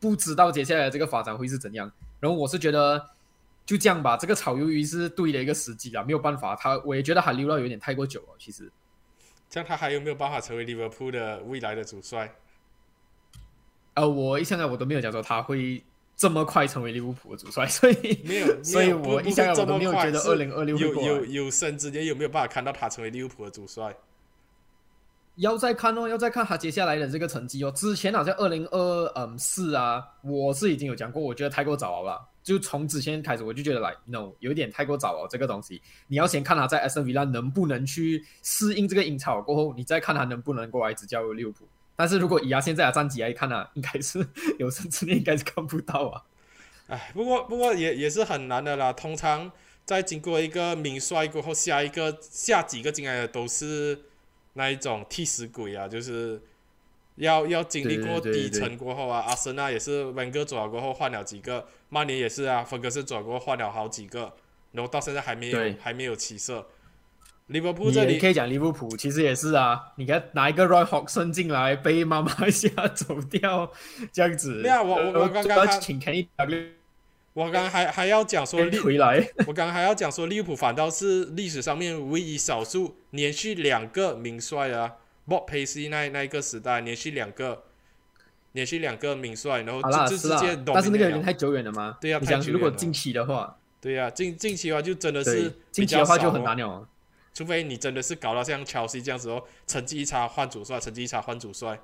[0.00, 1.90] 不知道接下来这个发展会是怎样。
[2.20, 3.10] 然后我是觉得
[3.64, 8.70] 就这样吧，这个炒鱿鱼是对的一个时机啊，没有办法，他我也觉得他留了有点太过久了，其实。
[9.50, 12.34] 这样他还有没有办法成为利物浦的未来的主帅？
[13.94, 15.82] 呃，我一向来我都没有讲说他会
[16.16, 23.96] 这么快成为利物浦的主帅，所以没有，所以我一向来我都没有觉得二零二六有有有生之年有没有办法看到他成为利物浦的主帅？
[25.38, 27.70] 要再看哦，要再看他接下来的这个成绩哦。
[27.70, 32.28] 之前好像二零二嗯四啊，我是已经有讲过，我觉得太过早了吧。
[32.42, 35.28] 就从之前开始，我就觉得来，no，有点太过早了。
[35.30, 41.68] 这个东西，你要先看他在 S N V 拉能不能去适应这个英超，过后你再看他能不能过来执教利物浦。
[41.94, 44.26] 但是如果以他现在的战绩来看呢、应该是
[44.58, 46.22] 有生之年应该是看不到啊。
[46.88, 48.92] 哎，不过不过也也是很难的啦。
[48.92, 49.52] 通常
[49.84, 54.00] 在经过一个名帅过后，下一个下几个进来的都是
[54.58, 56.42] 那一种替死鬼啊，就是
[57.14, 64.34] 要要经历过对对对底层过后啊，阿森纳也是温格走了过后换了几个，曼联也是啊，芬格森走了过后换了好几个，
[64.72, 66.66] 然后到现在还没有还没有起色。
[67.46, 69.92] 利物浦这里也可以讲利物浦，其实也是啊。
[69.96, 73.72] 你看拿一个 Roy Hodgson 进来，被妈妈一下走掉，
[74.12, 74.60] 这样子。
[74.60, 76.26] 对啊我我我刚刚请 Kenny
[77.38, 79.24] 我刚刚还还要讲说利，回来。
[79.46, 84.94] 我刚刚还要讲说利物浦反倒是历史上面唯一少数连续两个名帅啊
[85.28, 87.62] ，Bob Paisley 那那一个时代连续两个，
[88.52, 91.96] 连续两个名帅，然后这这直接是啦，但是那个有 dominate 了点太久远了嘛。
[92.00, 96.88] 对啊讲太久远了如果近期的话，对呀、近近期的话就真的是，近期的话就很难了。
[97.32, 101.78] 除非你真的是搞到像乔西这样子哦，成绩一差换主帅，成绩一差换主帅，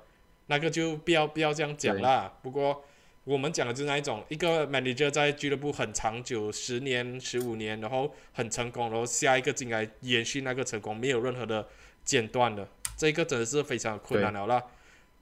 [0.47, 2.33] 那个就不要不要这样讲啦。
[2.43, 2.83] 不过
[3.25, 11.67] 我们讲的就是那一种，一个 manager 在俱乐部很长久，十年、十五年，然后很成功，然后下一个进来延续那个成功，没有任何的
[12.03, 14.63] 间断的，这个真的是非常困难了啦。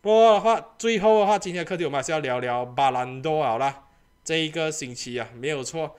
[0.01, 3.85] 不过的话，最后的话，今天的课题我们还是要聊聊巴兰多好啦。
[4.25, 5.95] 这一个星期啊，没有错。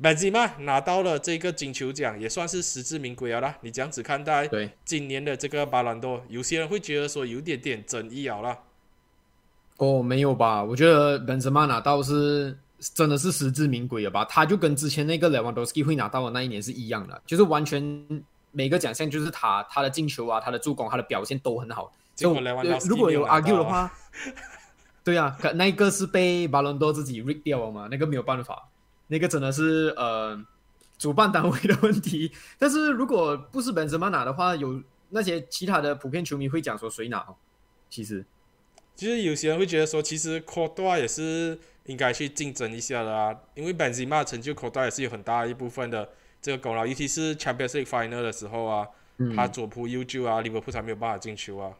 [0.00, 3.58] 本吉嘛拿到了这个金球奖，也算是实至名归了啦。
[3.60, 8.58] 你这样子看待对，今年的这个巴兰多，有些人会觉得说有点点争议了啦。
[9.78, 10.62] 哦，没有吧？
[10.62, 14.24] 我觉得本泽马拿到是真的是实至名归了吧？
[14.26, 17.82] 他就跟之前那个莱万多斯基会拿到的那一年是一样的，就是完全
[18.52, 21.92] 每个奖项就是他他的进球啊，他的助攻，他的表现都很好。
[22.14, 23.92] 结果就如果有 argue 的话，
[25.02, 28.68] 对啊，可那一个是被巴伦多自己 rig 掉了嘛，那个没有办法，
[29.08, 30.40] 那个真的是呃
[30.96, 32.30] 主办单位的问题。
[32.58, 37.34] 但是如果不是本泽马拿的话，有那些其他的普遍球迷会讲说谁拿哦，
[37.90, 38.24] 其实
[38.94, 46.08] 其实有些人会觉得说，其实科多也是应该去竞争一下的啊，因为本吉马成就科多也是有很大一部分的
[46.40, 48.88] 这个功劳，尤其是 Champions League Final 的时候啊，
[49.18, 51.72] 嗯他左扑右救啊，利物浦才没有办法进球啊。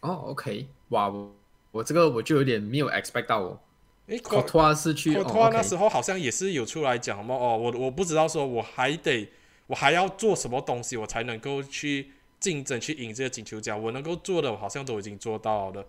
[0.00, 1.34] 哦，OK，哇，我
[1.70, 3.60] 我这个我就有点没有 expect 到哦。
[4.08, 9.30] 诶，科科托瓦是去，哦科托那时候好像也是有出来讲嘛，哦，我我不知道说我还得
[9.68, 12.10] 我还要做什么东西，我才能够去
[12.42, 15.86] 竞争去赢这个金球奖，我能够做的我好像都已经做到了。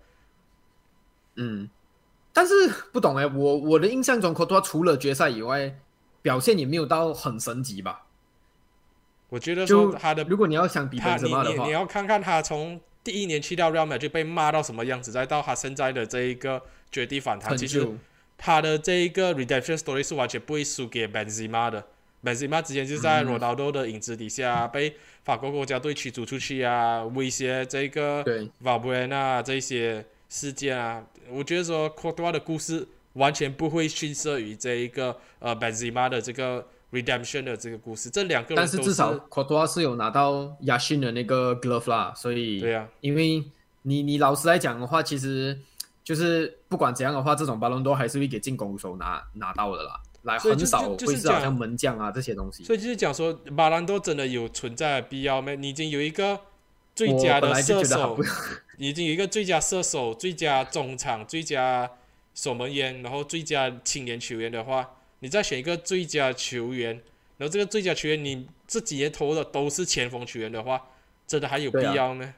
[1.36, 1.68] 嗯，
[2.32, 2.54] 但是
[2.91, 5.76] 不懂哎，我我的印象中，科托瓦除了决赛以外，
[6.22, 8.04] 表现也没有到很神级吧？
[9.30, 17.97] 我觉得就说他的如果你要想比他本泽马的话你你你，要看看他从第一年去到 Real Madrid 被骂到什么样子，再到他现在的这一个绝地反弹，成其实
[18.38, 21.88] 他的这一个 redemption story 是完全不会输给 Benzema 的。
[22.24, 23.28] Benzema 之前就在嗯。
[23.38, 28.49] Ronaldo 的影子底下、被法国国家队驱逐出去啊，威胁这个对。
[28.63, 43.43] Valbuena 这些事件啊，我觉得说 r t o 的故事完全不会逊色于这一个呃 Benzema 的这个 redemption 的这个故事，这两个人都但是至少科多瓦是有拿到亚逊的那个 glove 啦，所以对啊，因为
[43.84, 45.59] 你你老实来讲的话，其实
[46.03, 52.63] 就是不管怎样的话，这种巴伦多还是会给进攻手拿拿到的啦，来很少会是好像门将啊这些东西。
[52.63, 55.53] 所以就是讲说，马兰多真的有存在的必要吗？
[55.55, 56.39] 你已经有一个
[56.95, 58.17] 最佳的射手
[58.78, 61.89] 已经有一个最佳射手、最佳中场、最佳
[62.34, 67.01] 守门员，然后最佳青年球员的话，你再选一个最佳球员，
[67.38, 70.82] 然后这个最佳球员你这几年投的都是前锋球员的话，
[71.28, 72.34] 真的还有必要吗？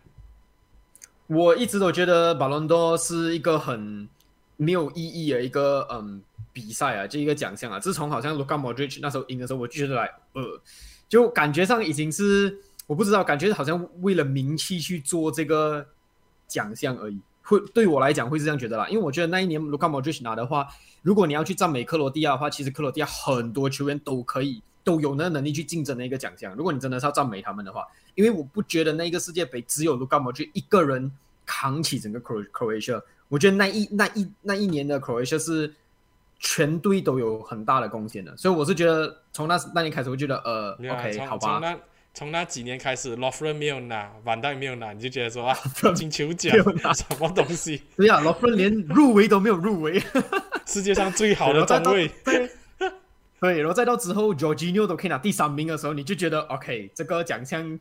[1.27, 4.07] 我一直都觉得巴伦多是一个很
[4.57, 6.21] 没有意义的一个嗯
[6.55, 7.77] 比赛啊，这一个奖项啊。
[7.77, 10.61] 自从好像 Luka Modric 那时候赢的时候，我就觉得来呃，
[11.09, 15.85] 就感觉上已经是我不知道，感觉好像为了名气去做这个
[16.47, 17.19] 奖项而已。
[17.43, 20.65] 会对我来讲会是这样觉得啦，因为我觉得那一年 Luka Modric 拿的话，
[21.03, 26.55] 如果你要去赞美克罗地亚的话，其实克罗地亚很多球员都可以都有那个能力去竞争那个奖项。
[26.55, 27.85] 如果你真的是要赞美他们的话，
[28.15, 31.11] 因为我不觉得那个世界杯只有卢卡莫去一个人
[31.45, 35.71] 扛起整个 Cro Croatia，我觉得那一那一那一年的 Croatia 是
[36.47, 41.79] 全队都有很大的贡献的，所以我是觉得从那那年开始，我觉得呃啊 OK 好吧，从那
[42.13, 45.57] 从那几年开始 l o f r e n 没有拿，万代没有拿，你就觉得说 啊，
[45.95, 46.55] 金球奖
[46.93, 47.81] 什么东西？
[47.97, 49.99] 对呀、啊，老夫人连入围都没有入围，
[50.67, 52.07] 世界上最好的中卫。
[52.23, 52.49] 对。
[53.41, 57.79] 对，然后再到之后 Jorginho 都可以拿第三名的时候，你就觉得 OK，这个奖项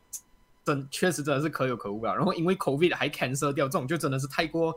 [0.64, 2.14] 真确实真的是可有可无了。
[2.14, 4.74] 然后因为 COVID 还 cancel 掉，这种就真的是太过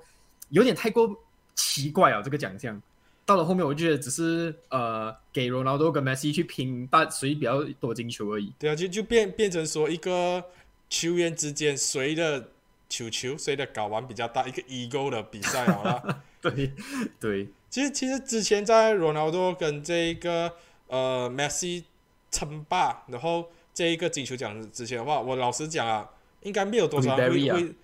[0.49, 1.09] 有点太过
[1.55, 2.79] 奇怪啊，这个奖项。
[3.27, 8.53] 到了后面，我就觉得只是呃给 Ronaldo 跟 Messi 去拼，但谁比较多进球而已。
[8.57, 10.41] 对啊，就就变变成说一个
[10.89, 12.51] 球员之间谁的
[12.87, 16.23] 球球谁的睾丸比较大，一个 ego 的比赛好了。
[16.41, 16.71] 对
[17.19, 20.53] 对，其实其实之前在罗纳多跟这一个
[20.87, 21.83] 呃 Messi
[22.31, 26.09] 称霸，然后这一个金球奖之前的话，我老实讲啊，
[26.43, 27.75] 应该没有多少人会，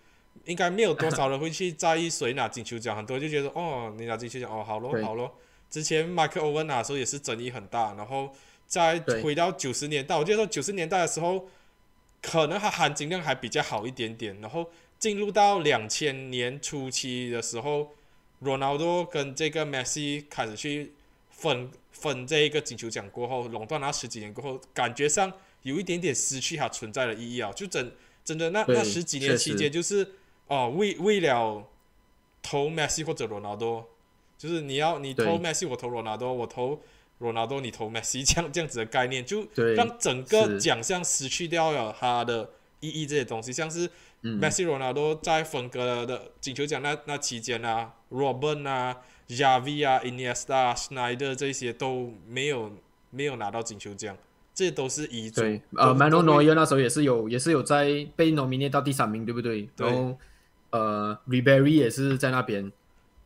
[0.45, 5.33] 应该没有多少人会去在意谁拿金球奖，很多人就觉得哦，你拿金球奖哦，好咯好咯。
[5.69, 8.31] 之前麦克欧文拿的时候也是争议很大，然后
[8.67, 11.47] 再回到九十年代，我记得说九十年代的时候，
[12.21, 14.69] 可能它含金量还比较好一点点，然后
[14.99, 17.91] 进入到两千年初期的时候。
[18.39, 20.91] 罗纳多跟这个 Messi 开始去
[21.29, 25.31] 分分这一个金球奖过后，垄断那十几年过后，感觉上
[25.61, 27.49] 有一点点失去它存在的意义啊！
[27.53, 27.89] 就真
[28.25, 30.05] 真的那那十几年期间，就是
[30.47, 31.65] 哦，为为了
[32.41, 33.87] 投 Messi 或者罗纳多，
[34.37, 36.79] 就是你要你投对 Messi，我投罗纳多，我投
[37.19, 42.49] 罗纳多，你投 Messi， 这样这样子的概念，就让整个奖项失去掉了它的
[42.81, 43.05] 意义。
[43.05, 43.89] 这些东西，像是
[44.21, 48.97] 嗯 Messi、罗纳多在分割的金球奖那那期间啊，Robin 啊、
[49.29, 52.71] Javi 啊、Iniesta、Schneider 这些都没有
[53.09, 54.17] 没有拿到金球奖，
[54.53, 55.41] 这都是遗嘱。
[55.41, 59.69] 对，呃都，Mano 都会 Neuer 那时候也是有，也是有在被 nominate 到第三名，对不对？
[59.75, 60.17] 对然后
[60.73, 62.71] 呃，Ribery 也是在那边，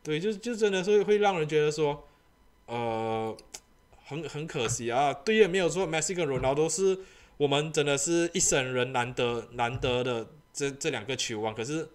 [0.02, 2.06] 对，就就真的是会让人觉得说，
[2.66, 3.34] 呃，
[4.04, 5.14] 很很可惜啊。
[5.14, 6.98] 对，也没有说 Messi 跟 Ronaldo 是
[7.38, 11.88] 我们真的是一生人难得难得的这这两个球王，可是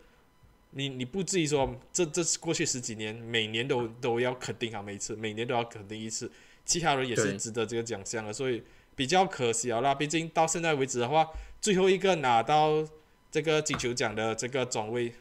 [0.71, 6.31] 你你不至于说这这过去十几年每年都都要肯定他们一次，每年都要肯定一次，
[6.65, 8.63] 其他人也是值得这个奖项的，所以
[8.95, 9.93] 比较可惜啊那。
[9.93, 11.29] 毕竟到现在为止的话，
[11.61, 12.83] 最后一个拿到
[13.29, 15.13] 这个金球奖的这个总卫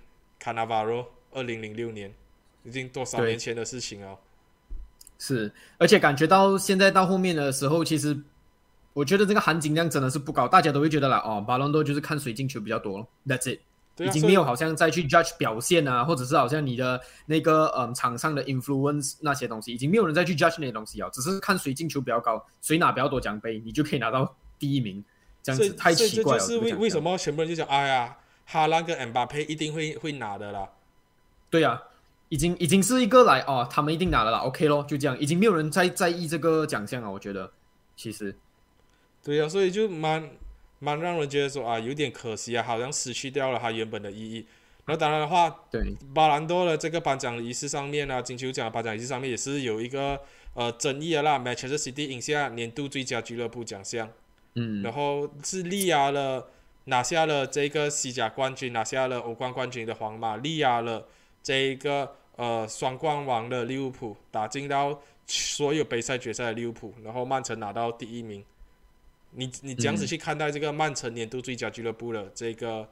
[0.43, 2.13] Cannavaro，二零零六年。
[2.65, 4.17] 已经多少年前的事情了？
[5.19, 8.17] 是，而且感觉到现在到后面的时候，其实
[8.93, 13.59] 我觉得这个含金量真的是不高，大家都会觉得啦，哦，巴隆多就是看谁进球比较多咯 That's it，、
[13.97, 25.05] 对啊，已经没有好像再去 judge 表现啊，或者是好像你的那个嗯场上的 influence 那些东西，已经没有人再去 judge 那些东西啊，只是看谁进球比较高，谁拿比较多奖杯，你就可以拿到第一名，
[25.43, 26.39] 这样子太奇怪了。
[26.39, 28.17] 这就是为为什么全部人就讲，哎呀，
[28.53, 30.69] 哈兰跟 M 巴佩一定会会拿的啦。
[31.49, 31.83] 对啊，
[32.29, 37.51] 已经已经是一个来哦，他们一定拿了啦，OK 咯，就这样，已经没有人再在意这个奖项了，我觉得
[37.97, 38.37] 其实
[39.25, 40.29] 对呀、所以就蛮
[40.81, 44.47] 蛮让人觉得说啊，有点可惜啊，好像失去掉了它原本的意义。
[44.85, 50.21] 然后当然的话，对巴兰多的这个颁奖仪式上面啊，金球奖的颁奖仪式上面也是有一个
[50.55, 54.11] 呃争议的啦，Manchester City 赢下年度最佳俱乐部奖项。
[54.55, 56.51] 嗯然后是力压了
[56.85, 61.07] 拿下了这个西甲冠军，拿下了欧冠冠军的皇马，力压了
[61.43, 68.45] 这一个呃双冠王的利物浦，打进到所有杯赛决赛的利物浦，然后曼城拿到第一名。
[69.35, 72.87] 你你这样子嗯去看待这个曼城年度最佳俱乐部的这个，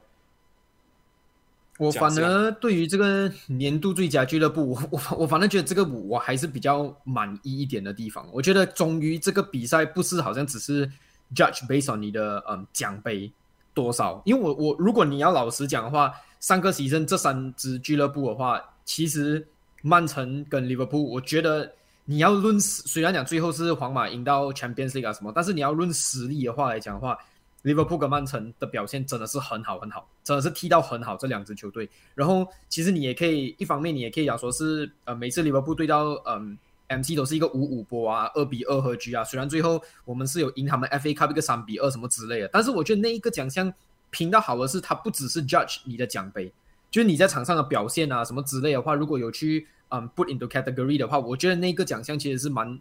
[1.77, 8.27] 我反而对于这个年度最佳俱乐部， 我我我反正觉得这个我还是比较满意一点的地方。
[8.33, 10.87] 我觉得终于这个比赛不是好像只是
[11.35, 13.31] judge based on 你的嗯奖杯
[13.73, 19.47] 多少，因为我我如果你要老实讲的话，三个席位这三支俱乐部的话，其实
[19.81, 21.71] 曼城跟利物浦，我觉得
[22.05, 27.17] 你要论虽然讲最后是皇马赢到 Champions League 啊什么，但是你要论实力的话来讲的话。
[27.63, 31.87] 利物浦跟曼城的表现真的是很好很好，真的是踢到很好这两支球队。
[32.15, 36.57] 然后其实你也可以一方面你也可以讲说是呃每次利物浦对到嗯
[36.97, 39.23] MC 都是一个五五波啊，二比二和局啊。
[39.23, 43.73] 虽然最后我们是有赢他们 FA Cup 一个三比二什么之类的，但是我觉得那一个奖项
[44.09, 46.51] 评到好的是它不只是 judge 你的奖杯，
[46.89, 52.79] 就是你在场上的表现啊什么之类的话，如果有去嗯 put into category 的话，我觉得那个奖项其实是蛮，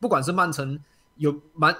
[0.00, 0.78] 不管是曼城
[1.16, 1.76] 有蛮。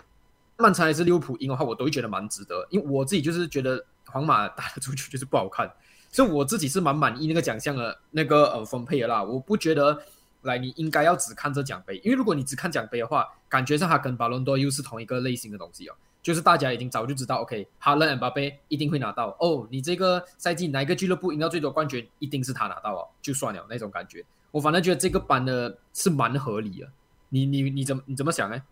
[0.58, 5.70] 曼城还是利物浦赢的话，我都会觉得蛮值得，因为我自己就是觉得皇马打的足球就是不好看，
[6.10, 9.22] 所以我自己是蛮满意那个奖项的那个呃分配的啦。
[9.22, 10.02] 我不觉得
[10.46, 24.24] 来你应该要只看这奖杯，因为如果你只看奖杯的话，感觉上它跟巴伦多又是同一个类型的东西哦，就是大家已经早就知道，OK，哈伦、恩巴贝一定会拿到哦，你这个赛季哪一个俱乐部赢到最多冠军，一定是他拿到哦，就算了那种感觉。
[24.50, 26.88] 我反正觉得这个班的是蛮合理的，
[27.28, 28.62] 你你你怎么你怎么想呢？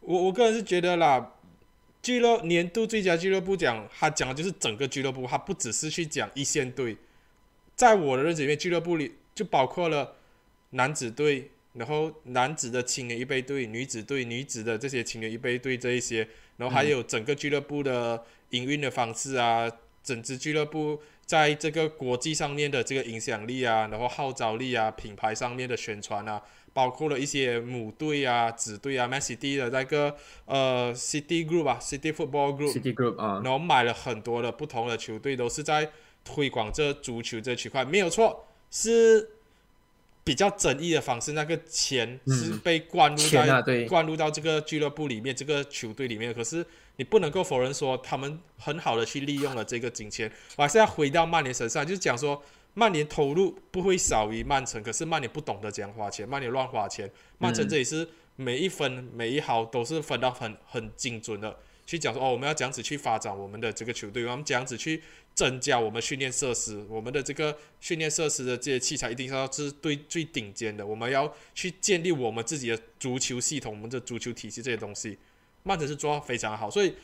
[0.00, 1.32] 我我个人是觉得啦，
[2.00, 6.96] 俱乐年度最佳俱乐部奖，它讲的就是整个俱乐部，它不只是去讲一线队。
[7.74, 10.12] 在我的认知里面，俱乐部里就包括了
[10.70, 19.70] 男子队，然后男子的青年预备队、女子队、女子的这些青年预备队这一些，然后还有整个俱乐部的营运的方式啊，
[20.02, 26.42] 整支俱乐部在这个国际上面的这个影响力啊，然后号召力啊，品牌上面的宣传啊，
[26.72, 30.16] 包括了一些母队啊、子队啊，Man City 的那个
[30.46, 35.90] 呃 City Group 啊，City Football Group，City Group 啊、然后买了很多的不同的球队，都是在
[36.24, 39.30] 推广这足球这区块，没有错，是
[40.28, 41.32] 比较争议的方式。
[41.32, 46.34] 那个钱是被灌入在灌入到这个俱乐部里面，这个球队里面。
[46.34, 46.62] 可是
[46.96, 50.30] 你不能够否认说，他们很好的去利用了这个金钱。
[50.56, 52.42] 我还是要回到曼联身上，就是讲说，
[52.74, 57.10] 曼联投入不会少于曼城，可是曼联不懂得怎样花钱，曼联乱花钱。
[57.38, 58.06] 曼城这里是
[58.36, 61.56] 每一分每一毫都是分到很很精准的。
[61.88, 65.02] 去讲说哦，我们要这样子去发展我们的这个球队，我们这样子去
[65.34, 70.86] 增加我们训练设施，我们的这个训练设施的这些器材一定要是最最顶尖的。
[70.86, 75.16] 我们要去建立我们自己的足球系统，我们的足球体系这些东西，
[75.62, 76.70] 曼城是做到非常好。
[76.70, 76.94] 所以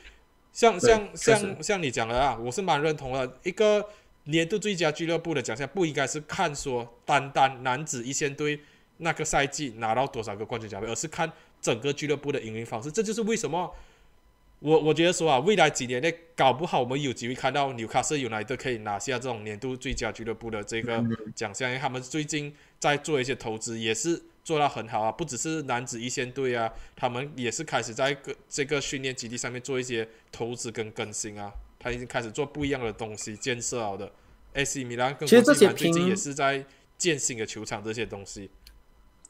[0.52, 3.38] 像像像像你讲的啊，我是蛮认同的。
[3.42, 3.88] 一个
[4.24, 8.60] 年度最佳俱乐部的奖项不应该是看说单单男子一线队
[8.98, 11.32] 那个赛季拿到多少个冠军奖杯，而是看
[11.62, 12.92] 整个俱乐部的营运方式。
[12.92, 13.74] 这就是为什么。
[14.64, 21.04] 我我觉得说啊，未来几年内搞不好我们有机会看到纽卡斯尤莱特可以拿下这种年度最佳俱乐部的这个
[21.34, 25.12] 奖项，因为他们最近在做一些投资，也是做到很好啊。
[25.12, 31.52] 不只是男子一线队啊，他们也是开始在个这个训练基地上面做一些投资跟更新啊。
[31.78, 34.10] 他已经开始做不一样的东西，建设好的。
[34.54, 36.64] AC 米兰跟国际米最近也是在
[36.96, 38.50] 建新的球场这些东西。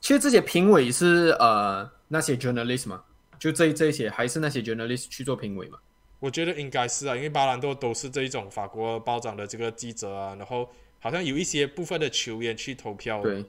[0.00, 3.02] 其实这些评委是呃那些 journalist 吗？
[3.44, 5.78] 就这这些，还是那些 journalist 去做评委嘛？
[6.18, 10.66] 我觉得应该是啊，因为巴兰多都是这一种法国包长的这个记者啊，然后
[10.98, 13.20] 好像有一些部分的球员去投票。
[13.20, 13.44] 对。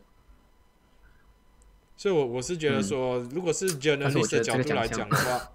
[1.95, 5.49] 所以，我我是觉得说，如果是 journalist 的角度来讲的话，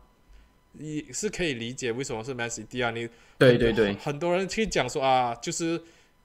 [0.78, 2.90] 也是可以理解为什么是 Messi 第二。
[2.92, 5.78] 你对对对，很多人去讲说啊，就是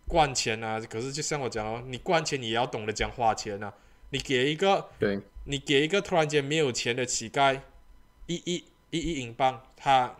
[0.07, 3.73] 灌钱啊，可是就像我讲哦，你灌钱你也要懂得讲花钱啊，
[4.11, 7.59] 你给一个，对，你给一个突然间没有钱的乞丐。
[8.27, 10.15] 一亿一亿英镑，他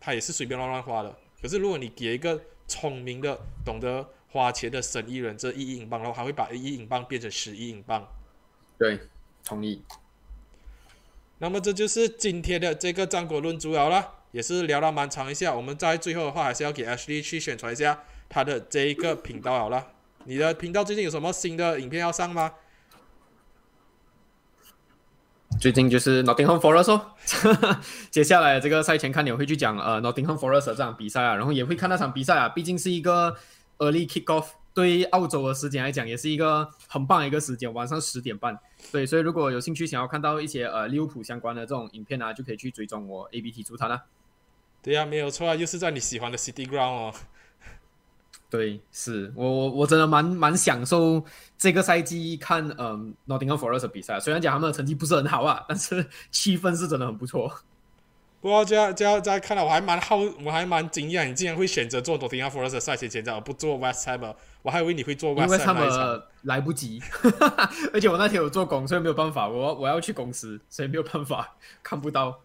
[0.00, 1.16] 他也是随便乱乱花的。
[1.40, 8.06] 可是如果你给一个聪明的、懂得花钱的生意人，这一亿英镑然后，还会把一亿英镑变成十亿英镑。
[8.78, 8.98] 对，
[9.44, 9.82] 同意。
[11.38, 15.54] 那么这就是今天的这个战国论主要了，也是聊了蛮长一下。
[15.54, 19.92] 我们在最后的话，还是要给 Ashley 去宣传一下他的这一个频道好了。
[20.24, 22.54] 你的频道最近有什么新的影片要上吗？
[25.64, 27.12] 最近就是 Nottingham Forest 哦，
[28.12, 33.34] 接下来这个赛前看点会去讲呃 Nottingham Forest 这场比赛啊，然后也会看那场比赛啊，毕竟是一个
[33.78, 38.58] early kick off，对澳洲的时间来讲也是一个很棒的一个时间，晚上十点半。
[38.92, 44.02] 对，所以如果有兴趣想要看到一些呃利物浦相关的这种影片啊，就可以去追踪我 ABT 主团啊。
[44.82, 47.14] 对呀，没有错啊，又是在你喜欢的 City Ground 哦。
[48.54, 51.20] 对，是我我我真的蛮蛮享受
[51.58, 57.52] 这个赛季看嗯 Nottingham Forest 比赛，虽然讲他们的成绩不是很好啊，但是气氛是真的很不错。
[58.40, 64.32] 不过这样这样在看到我还蛮好，我还蛮惊讶，你竟然会选择做 Nottingham Forest 赛前前瞻，而不做 West Ham。
[64.62, 65.46] 我还以为你会做 West Ham。
[65.46, 67.02] 因为他们来不及，
[67.92, 69.48] 而且我那天有做工，所以没有办法。
[69.48, 72.38] 我我要去公司，所以没有办法看不到。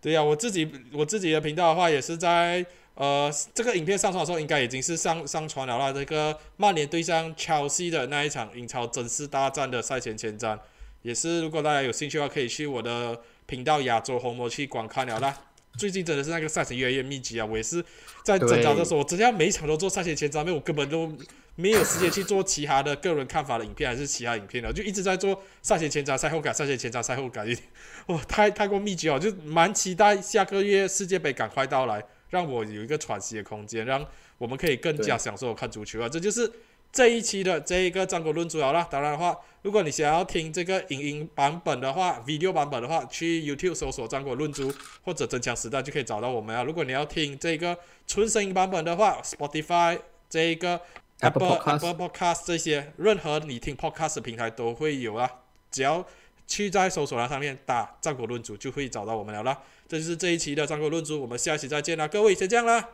[0.00, 2.66] 对呀，我自己我自己的频道的话也是在。
[2.94, 5.92] 呃，这个影片上传的时候，应该已经是上上传了啦。
[5.92, 10.58] 这个曼联对上切尔西的那一场英超真实大战的赛前前瞻，
[11.02, 15.36] 也是如果大家有兴趣的话，可以去我的频道亚洲红魔去观看了啦。
[15.78, 17.46] 最近真的是那个赛程越来越密集啊！
[17.46, 17.82] 我也是
[18.22, 21.10] 在挣扎的时候，我真的要每场都做赛前前瞻，因为我根本都
[21.54, 27.48] 没有时间去做其他的个人看法的影片，还是其他影片了，就一直在做赛前前瞻、赛后感、赛前前瞻、赛后感，
[28.08, 32.04] 哇，太太过密集了，就蛮期待下个月世界杯赶快到来。
[32.32, 34.04] 让我有一个喘息的空间，让
[34.38, 36.08] 我们可以更加享受看足球啊！
[36.08, 36.50] 这就是
[36.90, 38.88] 这一期的这一个战国论主好了。
[38.90, 44.72] 当然的话，如果你想要听这个影音版本的话，video 版本的话，去 YouTube 搜索“战国论足”
[45.04, 46.62] 或者“增强时代”就可以找到我们啊。
[46.62, 47.76] 如果你要听这个
[48.06, 49.98] 纯声音版本的话，Spotify
[50.30, 50.80] 这一个
[51.20, 55.30] Apple Apple Podcast 这些任何你听 Podcast 平台都会有啊。
[55.70, 56.06] 只要
[56.46, 59.58] 去在搜索栏上面打“战国论足”就会找到我们了啦。
[59.92, 62.88] 这就是这一期的《战国论珠》，我们下期再见了，各位先这样了，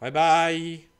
[0.00, 0.91] 拜拜。